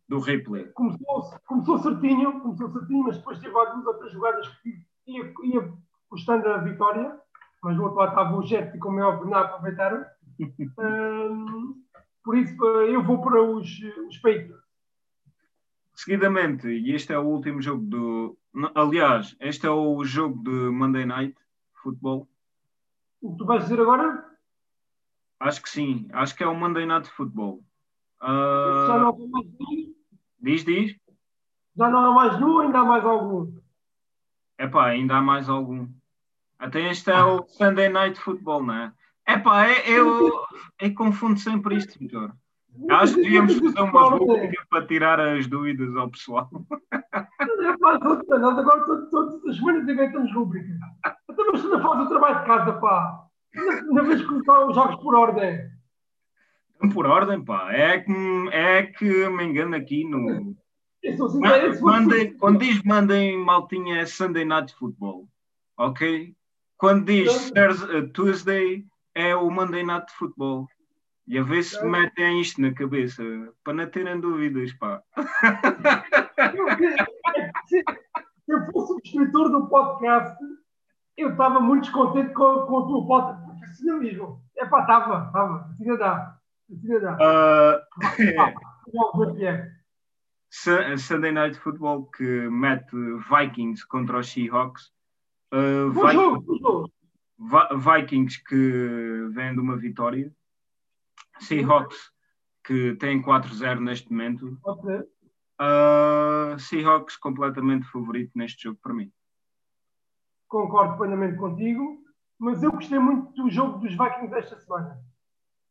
Do 0.07 0.19
Ripley. 0.19 0.67
Começou, 0.73 1.39
começou 1.45 1.79
certinho, 1.79 2.39
começou 2.41 2.71
certinho, 2.71 3.03
mas 3.03 3.17
depois 3.17 3.39
teve 3.39 3.55
algumas 3.55 3.85
outras 3.85 4.11
jogadas 4.11 4.47
que 4.59 4.69
ia, 5.05 5.33
ia 5.43 5.73
custando 6.09 6.47
a 6.47 6.57
vitória 6.59 7.19
mas 7.63 7.75
do 7.75 7.83
outro 7.83 7.97
lado 7.97 8.09
estava 8.09 8.37
o 8.37 8.45
Jets 8.45 8.75
e 8.75 8.79
como 8.79 8.99
é 8.99 9.03
óbvio 9.03 9.29
não 9.29 9.39
aproveitaram. 9.39 10.05
um, 10.79 11.83
por 12.23 12.37
isso 12.37 12.63
eu 12.63 13.03
vou 13.03 13.21
para 13.21 13.41
os, 13.41 13.67
os 14.07 14.17
Patriots. 14.17 14.65
Seguidamente, 15.95 16.67
e 16.67 16.93
este 16.93 17.11
é 17.11 17.17
o 17.17 17.25
último 17.25 17.61
jogo 17.61 17.83
do. 17.83 18.37
Aliás, 18.75 19.35
este 19.39 19.65
é 19.65 19.69
o 19.69 20.03
jogo 20.03 20.43
de 20.43 20.69
Monday 20.69 21.05
Night 21.05 21.35
Football. 21.81 22.27
O 23.21 23.31
que 23.31 23.37
tu 23.39 23.45
vais 23.45 23.63
dizer 23.63 23.81
agora? 23.81 24.26
Acho 25.39 25.61
que 25.61 25.69
sim, 25.69 26.07
acho 26.13 26.35
que 26.35 26.43
é 26.43 26.47
o 26.47 26.55
Monday 26.55 26.85
Night 26.85 27.09
Football. 27.11 27.63
Uh... 28.21 28.87
Já 28.87 28.97
não 28.99 29.09
há 29.09 29.27
mais 29.27 29.47
nenhum? 29.59 29.93
Diz, 30.39 30.65
diz. 30.65 30.95
Já 31.75 31.89
não 31.89 31.99
há 31.99 32.11
mais 32.11 32.39
nenhum 32.39 32.59
ainda 32.59 32.79
há 32.79 32.83
mais 32.83 33.05
algum? 33.05 33.53
Epá, 34.59 34.87
ainda 34.87 35.17
há 35.17 35.21
mais 35.21 35.47
algum. 35.47 35.87
Até 36.57 36.89
este 36.89 37.11
é 37.11 37.23
o 37.23 37.45
Sunday 37.47 37.89
Night 37.89 38.19
Football, 38.19 38.63
não 38.63 38.73
é? 38.73 38.93
Epá, 39.27 39.67
é, 39.67 39.87
eu, 39.87 40.31
eu 40.79 40.95
confundo 40.95 41.39
sempre 41.39 41.75
isto, 41.75 41.99
Vitor. 41.99 42.33
Acho 42.89 43.15
que 43.15 43.21
devíamos 43.21 43.59
fazer 43.59 43.81
uma 43.81 44.09
rubrica 44.09 44.65
para 44.69 44.87
tirar 44.87 45.19
as 45.19 45.45
dúvidas 45.47 45.95
ao 45.95 46.09
pessoal. 46.09 46.49
Epá, 47.03 47.99
nós 47.99 48.57
agora 48.57 48.85
todas, 49.11 49.45
as 49.45 49.55
semanas 49.57 49.87
inventamos 49.87 50.33
rubricas. 50.33 50.77
Então, 51.29 51.45
mas 51.51 51.61
tu 51.61 51.69
não 51.69 51.81
fazes 51.81 52.05
o 52.05 52.09
trabalho 52.09 52.39
de 52.39 52.45
casa, 52.45 52.73
pá. 52.73 53.26
Na 53.91 54.03
vez 54.03 54.21
que 54.21 54.33
os 54.33 54.45
jogos 54.45 54.95
por 55.01 55.15
ordem. 55.15 55.59
Por 56.93 57.05
ordem, 57.05 57.43
pá. 57.43 57.73
É 57.73 57.99
que, 57.99 58.11
é 58.51 58.83
que 58.83 59.29
me 59.29 59.43
engano 59.43 59.75
aqui 59.75 60.03
no. 60.03 60.55
Assim, 61.05 61.39
mandem, 61.81 62.37
quando 62.37 62.59
diz 62.59 62.81
mandem 62.83 63.37
maltinha 63.37 64.01
é 64.01 64.05
Sunday 64.05 64.45
Night 64.45 64.75
Football. 64.75 65.27
Ok? 65.77 66.35
Quando 66.77 67.05
diz 67.05 67.49
uh, 67.51 68.07
Tuesday 68.13 68.85
é 69.15 69.35
o 69.35 69.49
Monday 69.49 69.83
Night 69.83 70.11
Football. 70.13 70.67
E 71.27 71.37
a 71.37 71.43
ver 71.43 71.63
se 71.63 71.83
metem 71.83 72.39
isto 72.39 72.61
na 72.61 72.73
cabeça, 72.73 73.21
para 73.63 73.73
não 73.73 73.85
terem 73.89 74.19
dúvidas, 74.19 74.71
pá. 74.73 75.01
Se 78.47 78.53
eu 78.53 78.65
fosse 78.71 78.93
o 78.93 78.99
escritor 79.03 79.51
do 79.51 79.67
podcast, 79.67 80.37
eu 81.17 81.31
estava 81.31 81.59
muito 81.59 81.83
descontente 81.83 82.33
com, 82.33 82.65
com 82.67 82.73
o 82.73 82.87
teu 82.87 83.07
podcast 83.07 83.47
profissionalismo. 83.77 84.41
É 84.55 84.65
pá, 84.65 84.81
estava, 84.81 85.25
estava. 85.27 85.69
Assim 85.71 85.97
dá. 85.97 86.37
Assim 86.71 86.99
dá. 86.99 87.17
Uh, 87.17 87.81
é. 89.43 90.97
Sunday 90.97 91.31
Night 91.31 91.59
Football 91.59 92.05
que 92.11 92.23
mete 92.49 92.95
Vikings 93.29 93.85
contra 93.87 94.19
os 94.19 94.31
Seahawks. 94.31 94.91
Uh, 95.53 95.89
Vikings, 95.91 96.45
Vikings 97.77 98.43
que 98.43 99.27
vem 99.31 99.53
de 99.53 99.59
uma 99.59 99.75
vitória. 99.75 100.31
Seahawks 101.39 102.11
que 102.63 102.95
tem 102.95 103.21
4-0 103.21 103.79
neste 103.79 104.11
momento. 104.11 104.57
Okay. 104.63 104.99
Uh, 105.59 106.59
Seahawks 106.59 107.17
completamente 107.17 107.87
favorito 107.87 108.31
neste 108.35 108.63
jogo 108.63 108.79
para 108.81 108.93
mim. 108.93 109.11
Concordo 110.47 110.97
plenamente 110.97 111.37
contigo, 111.37 111.97
mas 112.39 112.63
eu 112.63 112.71
gostei 112.71 112.99
muito 112.99 113.31
do 113.33 113.49
jogo 113.49 113.79
dos 113.79 113.91
Vikings 113.91 114.33
esta 114.33 114.57
semana. 114.59 114.99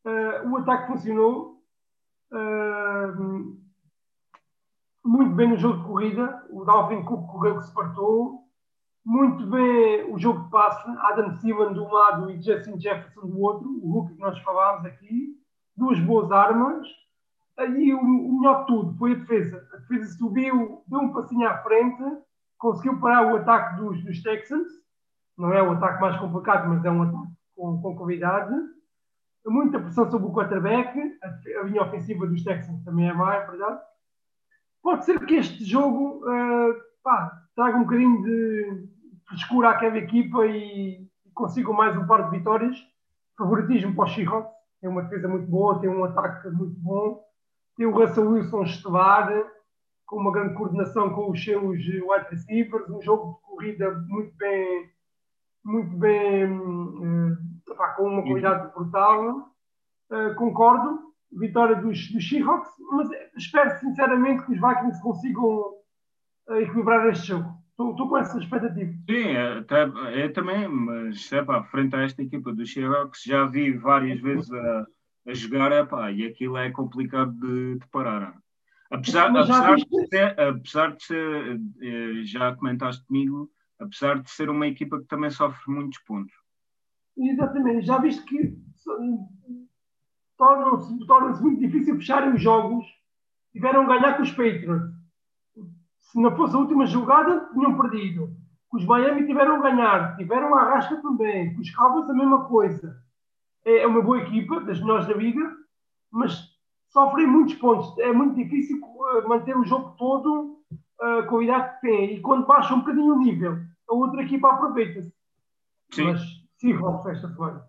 Uh, 0.05 0.51
o 0.51 0.57
ataque 0.59 0.89
funcionou 0.89 1.63
uh, 2.33 3.59
muito 5.05 5.35
bem 5.35 5.49
no 5.49 5.57
jogo 5.57 5.79
de 5.79 5.85
corrida. 5.85 6.47
O 6.51 6.65
Dalvin 6.65 7.03
Cook 7.05 7.27
correu 7.31 7.59
que 7.59 7.65
se 7.65 7.73
partou 7.73 8.47
muito 9.07 9.47
bem 9.47 10.13
o 10.13 10.19
jogo 10.19 10.43
de 10.43 10.51
passe, 10.51 10.91
Adam 10.99 11.39
Thielen 11.39 11.73
de 11.75 11.79
um 11.79 11.93
lado 11.93 12.29
e 12.29 12.43
Justin 12.43 12.77
Jefferson 12.77 13.21
do 13.21 13.41
outro, 13.41 13.69
o 13.69 13.93
Hulk 13.93 14.15
que 14.15 14.21
nós 14.21 14.37
falámos 14.41 14.85
aqui, 14.85 15.37
duas 15.77 16.01
boas 16.01 16.33
armas, 16.33 16.89
e 17.77 17.95
o, 17.95 18.01
o, 18.01 18.41
melhor 18.41 18.63
de 18.63 18.67
tudo 18.67 18.99
foi 18.99 19.13
a 19.13 19.15
defesa. 19.15 19.65
A 19.73 19.77
defesa 19.77 20.19
subiu, 20.19 20.83
deu 20.89 20.99
um 20.99 21.13
passinho 21.13 21.49
à 21.49 21.59
frente, 21.59 22.03
conseguiu 22.59 22.99
parar 23.01 23.33
o 23.33 23.37
ataque 23.37 23.77
dos, 23.77 24.03
dos 24.05 24.23
Texans, 24.23 24.69
não 25.37 25.53
é 25.53 25.63
o 25.63 25.73
ataque 25.73 26.01
mais 26.01 26.17
complicado, 26.19 26.69
mas 26.69 26.85
é 26.85 26.91
um 26.91 27.03
ataque 27.03 27.33
com, 27.55 27.81
com 27.81 27.97
qualidade. 27.97 28.55
Muita 29.47 29.79
pressão 29.79 30.11
sobre 30.11 30.27
o 30.27 30.33
quarterback, 30.33 30.99
a, 31.23 31.61
a 31.61 31.63
linha 31.65 31.83
ofensiva 31.83 32.27
dos 32.27 32.43
Texans 32.43 32.83
também 32.85 33.09
é 33.09 33.13
má, 33.13 33.35
é 33.35 33.47
verdade. 33.47 33.81
Pode 34.83 35.05
ser 35.05 35.25
que 35.25 35.37
este 35.37 35.65
jogo 35.65 36.25
uh, 36.25 36.75
pá, 37.03 37.43
traga 37.55 37.77
um 37.77 37.83
bocadinho 37.83 38.23
de, 38.23 38.89
escura 39.35 39.71
aquela 39.71 39.99
equipa 39.99 40.47
e 40.47 41.07
consigam 41.35 41.73
mais 41.73 41.97
um 41.97 42.07
par 42.07 42.29
de 42.29 42.39
vitórias. 42.39 42.77
Favoritismo 43.37 43.95
para 43.95 44.05
o 44.05 44.09
Seahawks. 44.09 44.53
Tem 44.81 44.91
uma 44.91 45.03
defesa 45.03 45.29
muito 45.29 45.47
boa, 45.47 45.81
tem 45.81 45.91
um 45.91 46.05
ataque 46.05 46.49
muito 46.51 46.79
bom. 46.79 47.25
Tem 47.77 47.87
o 47.87 47.91
Russell 47.91 48.31
Wilson 48.31 48.63
estelar, 48.63 49.31
com 50.07 50.17
uma 50.17 50.33
grande 50.33 50.55
coordenação 50.55 51.11
com 51.11 51.31
os 51.31 51.43
seus 51.43 51.79
wide 51.79 52.31
receivers. 52.31 52.89
Um 52.89 53.03
jogo 53.03 53.35
de 53.35 53.41
corrida 53.43 53.91
muito 54.09 54.37
bem, 54.37 54.91
muito 55.65 55.97
bem, 55.97 56.59
uh, 56.59 57.37
com 57.97 58.09
uma 58.09 58.23
qualidade 58.23 58.73
brutal. 58.73 59.51
Uh, 60.11 60.35
concordo. 60.37 61.07
Vitória 61.33 61.75
dos, 61.77 62.11
dos 62.13 62.29
Seahawks, 62.29 62.71
mas 62.93 63.09
espero 63.37 63.79
sinceramente 63.81 64.47
que 64.47 64.53
os 64.53 64.61
Vikings 64.61 65.03
consigam 65.03 65.75
equilibrar 66.49 67.09
este 67.09 67.27
jogo. 67.29 67.51
Estou 67.79 68.09
com 68.09 68.17
essa 68.17 68.39
expectativa. 68.39 68.91
Sim, 69.11 69.37
até, 69.37 69.85
eu 70.23 70.33
também, 70.33 70.67
mas 70.67 71.31
é 71.31 71.43
pá, 71.43 71.63
frente 71.65 71.95
a 71.95 72.05
esta 72.05 72.23
equipa 72.23 72.53
do 72.55 72.65
Seahawks 72.65 73.23
já 73.23 73.45
vi 73.45 73.77
várias 73.77 74.19
vezes 74.21 74.51
a, 74.51 74.87
a 75.27 75.35
jogar 75.35 75.73
é 75.73 75.85
pá, 75.85 76.11
e 76.11 76.25
aquilo 76.25 76.57
é 76.57 76.71
complicado 76.71 77.33
de, 77.33 77.79
de 77.79 77.87
parar. 77.89 78.35
Apesar, 78.91 79.31
apesar, 79.31 79.77
de 79.77 80.07
ser, 80.09 80.41
apesar 80.41 80.97
de 80.97 81.05
ser, 81.05 81.61
eh, 81.83 82.25
já 82.25 82.55
comentaste 82.55 83.05
comigo, 83.07 83.51
apesar 83.79 84.21
de 84.21 84.31
ser 84.31 84.49
uma 84.49 84.67
equipa 84.67 84.99
que 84.99 85.07
também 85.07 85.31
sofre 85.31 85.73
muitos 85.73 85.99
pontos. 86.01 86.35
Exatamente, 87.17 87.87
já 87.87 87.99
viste 87.99 88.23
que 88.25 88.57
torna-se 90.37 91.07
torna 91.07 91.41
muito 91.41 91.61
difícil 91.61 91.97
fecharem 91.97 92.35
os 92.35 92.43
jogos, 92.43 92.87
tiveram 93.53 93.83
a 93.83 93.99
ganhar 93.99 94.17
com 94.17 94.23
os 94.23 94.31
Patriots 94.31 94.97
se 96.17 96.21
não 96.21 96.35
fosse 96.37 96.55
a 96.55 96.59
última 96.59 96.87
jogada, 96.87 97.49
tinham 97.53 97.77
perdido. 97.77 98.35
Os 98.73 98.85
Miami 98.85 99.27
tiveram 99.27 99.57
a 99.57 99.71
ganhar, 99.71 100.17
tiveram 100.17 100.55
a 100.55 100.63
arrasca 100.63 100.97
também. 101.03 101.59
Os 101.59 101.71
Cowboys 101.75 102.09
a 102.09 102.15
mesma 102.15 102.45
coisa. 102.45 102.97
É, 103.65 103.79
é 103.83 103.87
uma 103.87 104.03
boa 104.03 104.19
equipa, 104.19 104.61
das 104.61 104.81
melhores 104.81 105.07
da 105.07 105.15
liga, 105.15 105.55
mas 106.11 106.56
sofrem 106.91 107.27
muitos 107.27 107.55
pontos. 107.55 107.97
É 107.99 108.13
muito 108.13 108.37
difícil 108.37 108.81
uh, 108.83 109.29
manter 109.29 109.57
o 109.57 109.65
jogo 109.65 109.95
todo 109.99 110.59
uh, 111.01 111.27
com 111.29 111.39
a 111.39 111.45
idade 111.45 111.75
que 111.75 111.81
tem. 111.83 112.15
E 112.15 112.21
quando 112.21 112.47
baixa 112.47 112.75
um 112.75 112.81
bocadinho 112.81 113.15
o 113.15 113.19
nível, 113.19 113.59
a 113.89 113.95
outra 113.95 114.23
equipa 114.23 114.51
aproveita-se. 114.51 115.13
Mas 115.99 116.21
Seahawks 116.59 117.07
esta 117.07 117.29
semana. 117.29 117.65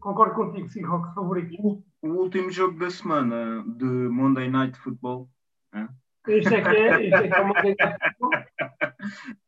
Concordo 0.00 0.34
contigo, 0.34 0.68
Seahawks 0.68 1.14
favorito. 1.14 1.82
O 2.02 2.08
último 2.08 2.50
jogo 2.50 2.78
da 2.78 2.90
semana 2.90 3.62
de 3.76 3.84
Monday 3.84 4.50
Night 4.50 4.78
Football. 4.78 5.28
É? 5.74 5.86
Isto 6.28 6.54
é 6.54 6.62
que 6.62 6.68
é, 6.68 7.04
isto 7.04 7.16
é, 7.16 7.28
que 7.28 7.34
é 7.34 7.40
uma 7.40 7.54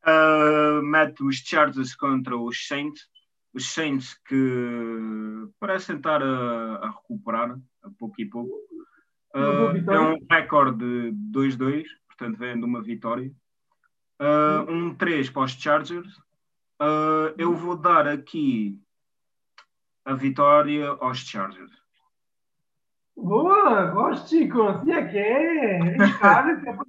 uh, 0.07 0.83
mete 0.83 1.23
os 1.23 1.37
Chargers 1.37 1.95
contra 1.95 2.37
os 2.37 2.67
Saints. 2.67 3.09
Os 3.55 3.73
Saints 3.73 4.19
que 4.27 5.49
parecem 5.59 5.97
estar 5.97 6.23
a, 6.23 6.77
a 6.77 6.91
recuperar 6.91 7.59
a 7.83 7.91
pouco 7.99 8.21
e 8.21 8.27
pouco. 8.27 8.53
Uh, 9.37 9.91
é 9.93 10.01
um 10.01 10.19
recorde 10.31 10.79
de 11.13 11.13
2-2, 11.31 11.85
portanto 12.07 12.39
vem 12.39 12.59
de 12.59 12.65
uma 12.65 12.81
vitória. 12.81 13.31
Uh, 14.19 14.73
um 14.73 14.95
3 14.95 15.29
para 15.29 15.43
os 15.43 15.53
Chargers. 15.53 16.17
Uh, 16.81 17.35
eu 17.37 17.55
vou 17.55 17.77
dar 17.77 18.09
aqui 18.09 18.81
a 20.07 20.15
vitória 20.15 20.89
aos 20.89 21.19
Chargers. 21.19 21.71
Boa, 23.15 23.87
gosto, 23.87 24.29
Chico. 24.29 24.63
Assim 24.63 24.93
é 24.93 25.07
que 25.07 25.19
é. 25.19 25.97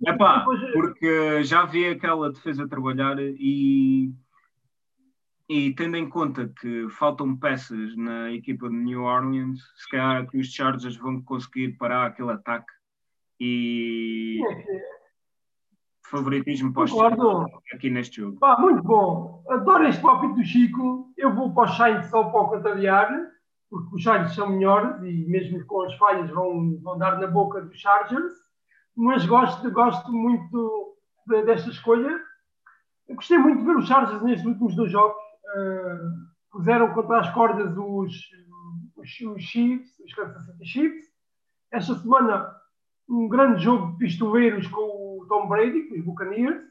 é 0.06 0.14
pá, 0.18 0.46
porque 0.74 1.44
já 1.44 1.66
vi 1.66 1.88
aquela 1.88 2.32
defesa 2.32 2.68
trabalhar 2.68 3.18
e, 3.20 4.14
e 5.50 5.74
tendo 5.74 5.96
em 5.96 6.10
conta 6.10 6.52
que 6.60 6.90
faltam 6.90 7.38
peças 7.38 7.96
na 7.96 8.32
equipa 8.32 8.70
de 8.70 8.76
New 8.76 9.04
Orleans, 9.04 9.60
se 9.76 9.90
calhar 9.90 10.28
que 10.28 10.38
os 10.38 10.48
Chargers 10.48 10.98
vão 10.98 11.22
conseguir 11.22 11.78
parar 11.78 12.08
aquele 12.08 12.32
ataque 12.32 12.72
e 13.40 14.40
favoritismo 16.10 16.74
para 16.74 16.84
os 16.84 16.92
aqui 17.74 17.90
neste 17.90 18.22
jogo. 18.22 18.38
Muito 18.60 18.84
bom. 18.84 19.44
Adoro 19.50 19.88
este 19.88 20.02
palpite 20.02 20.36
do 20.36 20.44
Chico. 20.44 21.14
Eu 21.18 21.34
vou 21.34 21.54
para 21.54 21.70
o 21.70 21.74
Shine 21.74 22.04
só 22.04 22.24
para 22.26 22.42
o 22.42 22.50
contrariar 22.50 23.38
porque 23.70 23.96
os 23.96 24.02
Giants 24.02 24.34
são 24.34 24.50
melhores 24.50 25.02
e 25.04 25.26
mesmo 25.28 25.64
com 25.66 25.82
as 25.84 25.94
falhas 25.96 26.30
vão, 26.30 26.78
vão 26.82 26.98
dar 26.98 27.20
na 27.20 27.28
boca 27.28 27.62
dos 27.62 27.78
Chargers, 27.78 28.34
mas 28.96 29.26
gosto, 29.26 29.70
gosto 29.72 30.12
muito 30.12 30.96
de, 31.28 31.44
desta 31.44 31.70
escolha. 31.70 32.20
Eu 33.08 33.16
gostei 33.16 33.38
muito 33.38 33.60
de 33.60 33.66
ver 33.66 33.78
os 33.78 33.88
Chargers 33.88 34.22
nestes 34.22 34.46
últimos 34.46 34.76
dois 34.76 34.92
jogos, 34.92 35.22
puseram 36.52 36.94
contra 36.94 37.20
as 37.20 37.34
cordas 37.34 37.76
os, 37.78 38.14
os, 38.96 39.20
os 39.22 39.44
Chiefs, 39.44 40.00
os 40.00 40.14
Kansas 40.14 40.46
City 40.46 40.66
Chiefs. 40.66 41.06
Esta 41.72 41.96
semana, 41.96 42.56
um 43.10 43.28
grande 43.28 43.64
jogo 43.64 43.92
de 43.92 43.98
pistoleiros 43.98 44.68
com 44.68 44.82
o 44.82 45.26
Tom 45.28 45.48
Brady, 45.48 45.84
com 45.84 45.96
os 45.96 46.06
Buccaneers. 46.06 46.64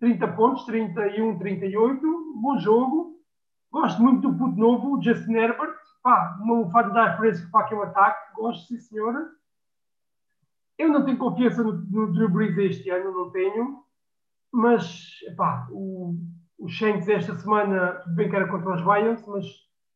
30 0.00 0.28
pontos, 0.28 0.64
31, 0.64 1.38
38. 1.38 2.00
Bom 2.40 2.58
jogo. 2.58 3.18
Gosto 3.70 4.00
muito 4.00 4.30
do 4.30 4.38
puto 4.38 4.56
novo, 4.56 4.96
o 4.96 5.02
Justin 5.02 5.34
Herbert. 5.34 5.76
Pá, 6.02 6.38
uma 6.40 6.60
lufada 6.60 6.90
de 6.90 6.98
ar 6.98 7.16
fresco 7.18 7.50
para 7.50 7.66
aquele 7.66 7.82
ataque. 7.82 8.34
Gosto, 8.34 8.68
sim, 8.68 8.78
senhora. 8.78 9.28
Eu 10.78 10.88
não 10.90 11.04
tenho 11.04 11.18
confiança 11.18 11.62
no, 11.62 11.72
no 11.72 12.12
Drew 12.12 12.28
Brees 12.28 12.56
este 12.56 12.88
ano, 12.90 13.12
não 13.12 13.30
tenho. 13.30 13.82
Mas, 14.52 15.10
pá, 15.36 15.66
o, 15.70 16.16
os 16.58 16.76
Saints 16.76 17.08
esta 17.08 17.36
semana, 17.36 18.00
tudo 18.02 18.16
bem 18.16 18.28
que 18.28 18.36
era 18.36 18.48
contra 18.48 18.74
os 18.74 18.80
Lions, 18.80 19.24
mas 19.26 19.46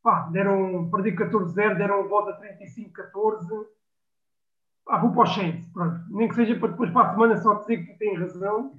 pá, 0.03 0.29
deram, 0.33 0.89
perdi 0.91 1.13
14-0, 1.13 1.77
deram 1.77 2.09
volta 2.09 2.41
35-14. 2.41 3.67
Pá, 4.85 4.99
vou 4.99 5.13
para 5.13 5.23
os 5.25 5.35
Saints, 5.35 5.69
pronto. 5.73 6.01
Nem 6.11 6.29
que 6.29 6.35
seja 6.35 6.59
para 6.59 6.69
depois 6.69 6.91
para 6.91 7.09
a 7.09 7.13
semana 7.13 7.37
só 7.39 7.55
dizer 7.55 7.85
que 7.85 7.99
tem 7.99 8.17
razão. 8.17 8.75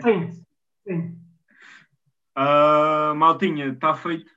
Saints, 0.00 0.42
sim. 0.86 1.16
Uh, 2.36 3.14
Maltinha, 3.14 3.68
está 3.68 3.94
feito. 3.94 4.30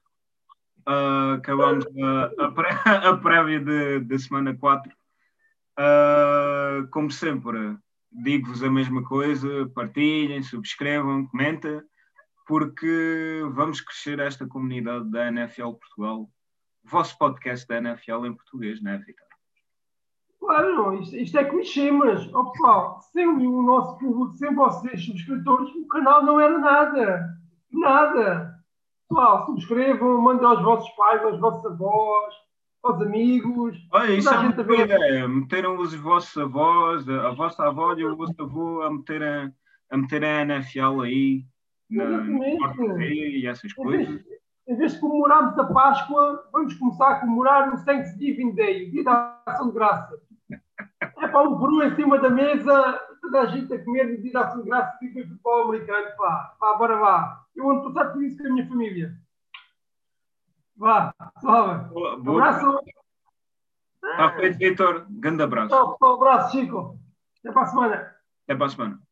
Uh, 0.88 1.34
acabamos 1.36 1.86
a, 1.86 2.46
a, 2.46 2.52
pré, 2.52 2.70
a 2.86 3.18
prévia 3.18 4.00
da 4.00 4.18
semana 4.18 4.56
4. 4.56 4.92
Uh, 4.92 4.96
ah, 5.78 6.88
como 6.92 7.12
sempre, 7.12 7.78
digo-vos 8.12 8.64
a 8.64 8.70
mesma 8.70 9.04
coisa: 9.04 9.70
partilhem, 9.74 10.42
subscrevam, 10.42 11.28
comentem 11.28 11.82
porque 12.50 13.44
vamos 13.52 13.80
crescer 13.80 14.18
esta 14.18 14.48
comunidade 14.48 15.08
da 15.12 15.28
NFL 15.28 15.74
Portugal. 15.74 16.22
O 16.84 16.90
vosso 16.90 17.16
podcast 17.20 17.68
da 17.68 17.78
NFL 17.78 18.26
em 18.26 18.34
português, 18.34 18.82
não 18.82 18.90
é, 18.90 18.98
Vitor? 18.98 19.28
Claro, 20.40 21.00
isto, 21.00 21.16
isto 21.16 21.38
é 21.38 21.46
clichê, 21.46 21.92
mas, 21.92 22.28
oh, 22.34 22.52
pessoal, 22.52 23.00
sem 23.14 23.28
o 23.28 23.62
nosso 23.62 24.00
público, 24.00 24.36
sem 24.36 24.56
vocês 24.56 25.06
subscritores, 25.06 25.70
o 25.76 25.88
canal 25.90 26.26
não 26.26 26.42
era 26.42 26.58
nada. 26.58 27.38
Nada. 27.72 28.56
Pessoal, 29.08 29.46
subscrevam, 29.46 30.20
mandem 30.20 30.48
aos 30.48 30.64
vossos 30.64 30.90
pais, 30.96 31.22
aos 31.22 31.40
vossos 31.40 31.64
avós, 31.68 32.34
aos 32.82 33.00
amigos. 33.00 33.78
Olha, 33.92 34.12
isso 34.16 34.28
é 34.28 34.42
muito 34.42 34.62
ideia. 34.62 35.28
Meteram 35.28 35.78
os 35.78 35.94
vossos 35.94 36.36
avós, 36.36 37.08
a 37.08 37.30
vossa 37.30 37.68
avó 37.68 37.94
e 37.94 38.04
o 38.04 38.18
vosso 38.18 38.42
avô 38.42 38.82
a 38.82 38.90
meterem 38.90 39.54
a, 39.92 39.98
meter 39.98 40.24
a 40.24 40.42
NFL 40.42 41.02
aí 41.04 41.46
na 41.90 42.26
e 43.06 43.48
essas 43.48 43.74
coisas. 43.74 44.24
Em 44.68 44.76
vez 44.76 44.94
de 44.94 45.00
comemorarmos 45.00 45.58
a 45.58 45.64
Páscoa, 45.66 46.48
vamos 46.52 46.76
começar 46.76 47.10
a 47.10 47.20
comemorar 47.22 47.74
o 47.74 47.84
Thanksgiving 47.84 48.54
Day, 48.54 48.88
o 48.88 48.92
dia 48.92 49.04
da 49.04 49.42
ação 49.46 49.70
de 49.70 49.74
graça. 49.74 50.22
É 50.52 51.28
para 51.28 51.50
um 51.50 51.60
peru 51.60 51.82
em 51.82 51.96
cima 51.96 52.20
da 52.20 52.30
mesa, 52.30 53.00
toda 53.20 53.42
a 53.42 53.46
gente 53.48 53.74
a 53.74 53.84
comer 53.84 54.06
no 54.06 54.22
dia 54.22 54.32
da 54.32 54.42
ação 54.42 54.62
de 54.62 54.70
graça, 54.70 54.98
tipo 55.00 55.28
futebol 55.28 55.64
americano. 55.64 56.08
Pá, 56.18 56.56
pá, 56.60 56.78
bora 56.78 57.00
lá. 57.00 57.46
Eu 57.56 57.70
ando 57.70 57.92
passar 57.92 58.12
por 58.12 58.24
isso 58.24 58.38
com 58.38 58.48
a 58.48 58.52
minha 58.52 58.68
família. 58.68 59.16
Vá, 60.78 61.14
salve. 61.42 61.94
Um 61.94 62.38
abraço. 62.38 62.80
Está 64.02 64.32
feito, 64.34 64.58
Vitor. 64.58 65.06
Grande 65.10 65.44
abraço. 65.44 65.98
Um 66.02 66.14
abraço, 66.14 66.52
Chico. 66.52 66.98
Até 67.40 67.52
para 67.52 67.64
a 67.64 67.66
semana. 67.66 68.16
Até 68.44 68.56
para 68.56 68.66
a 68.66 68.70
semana. 68.70 69.09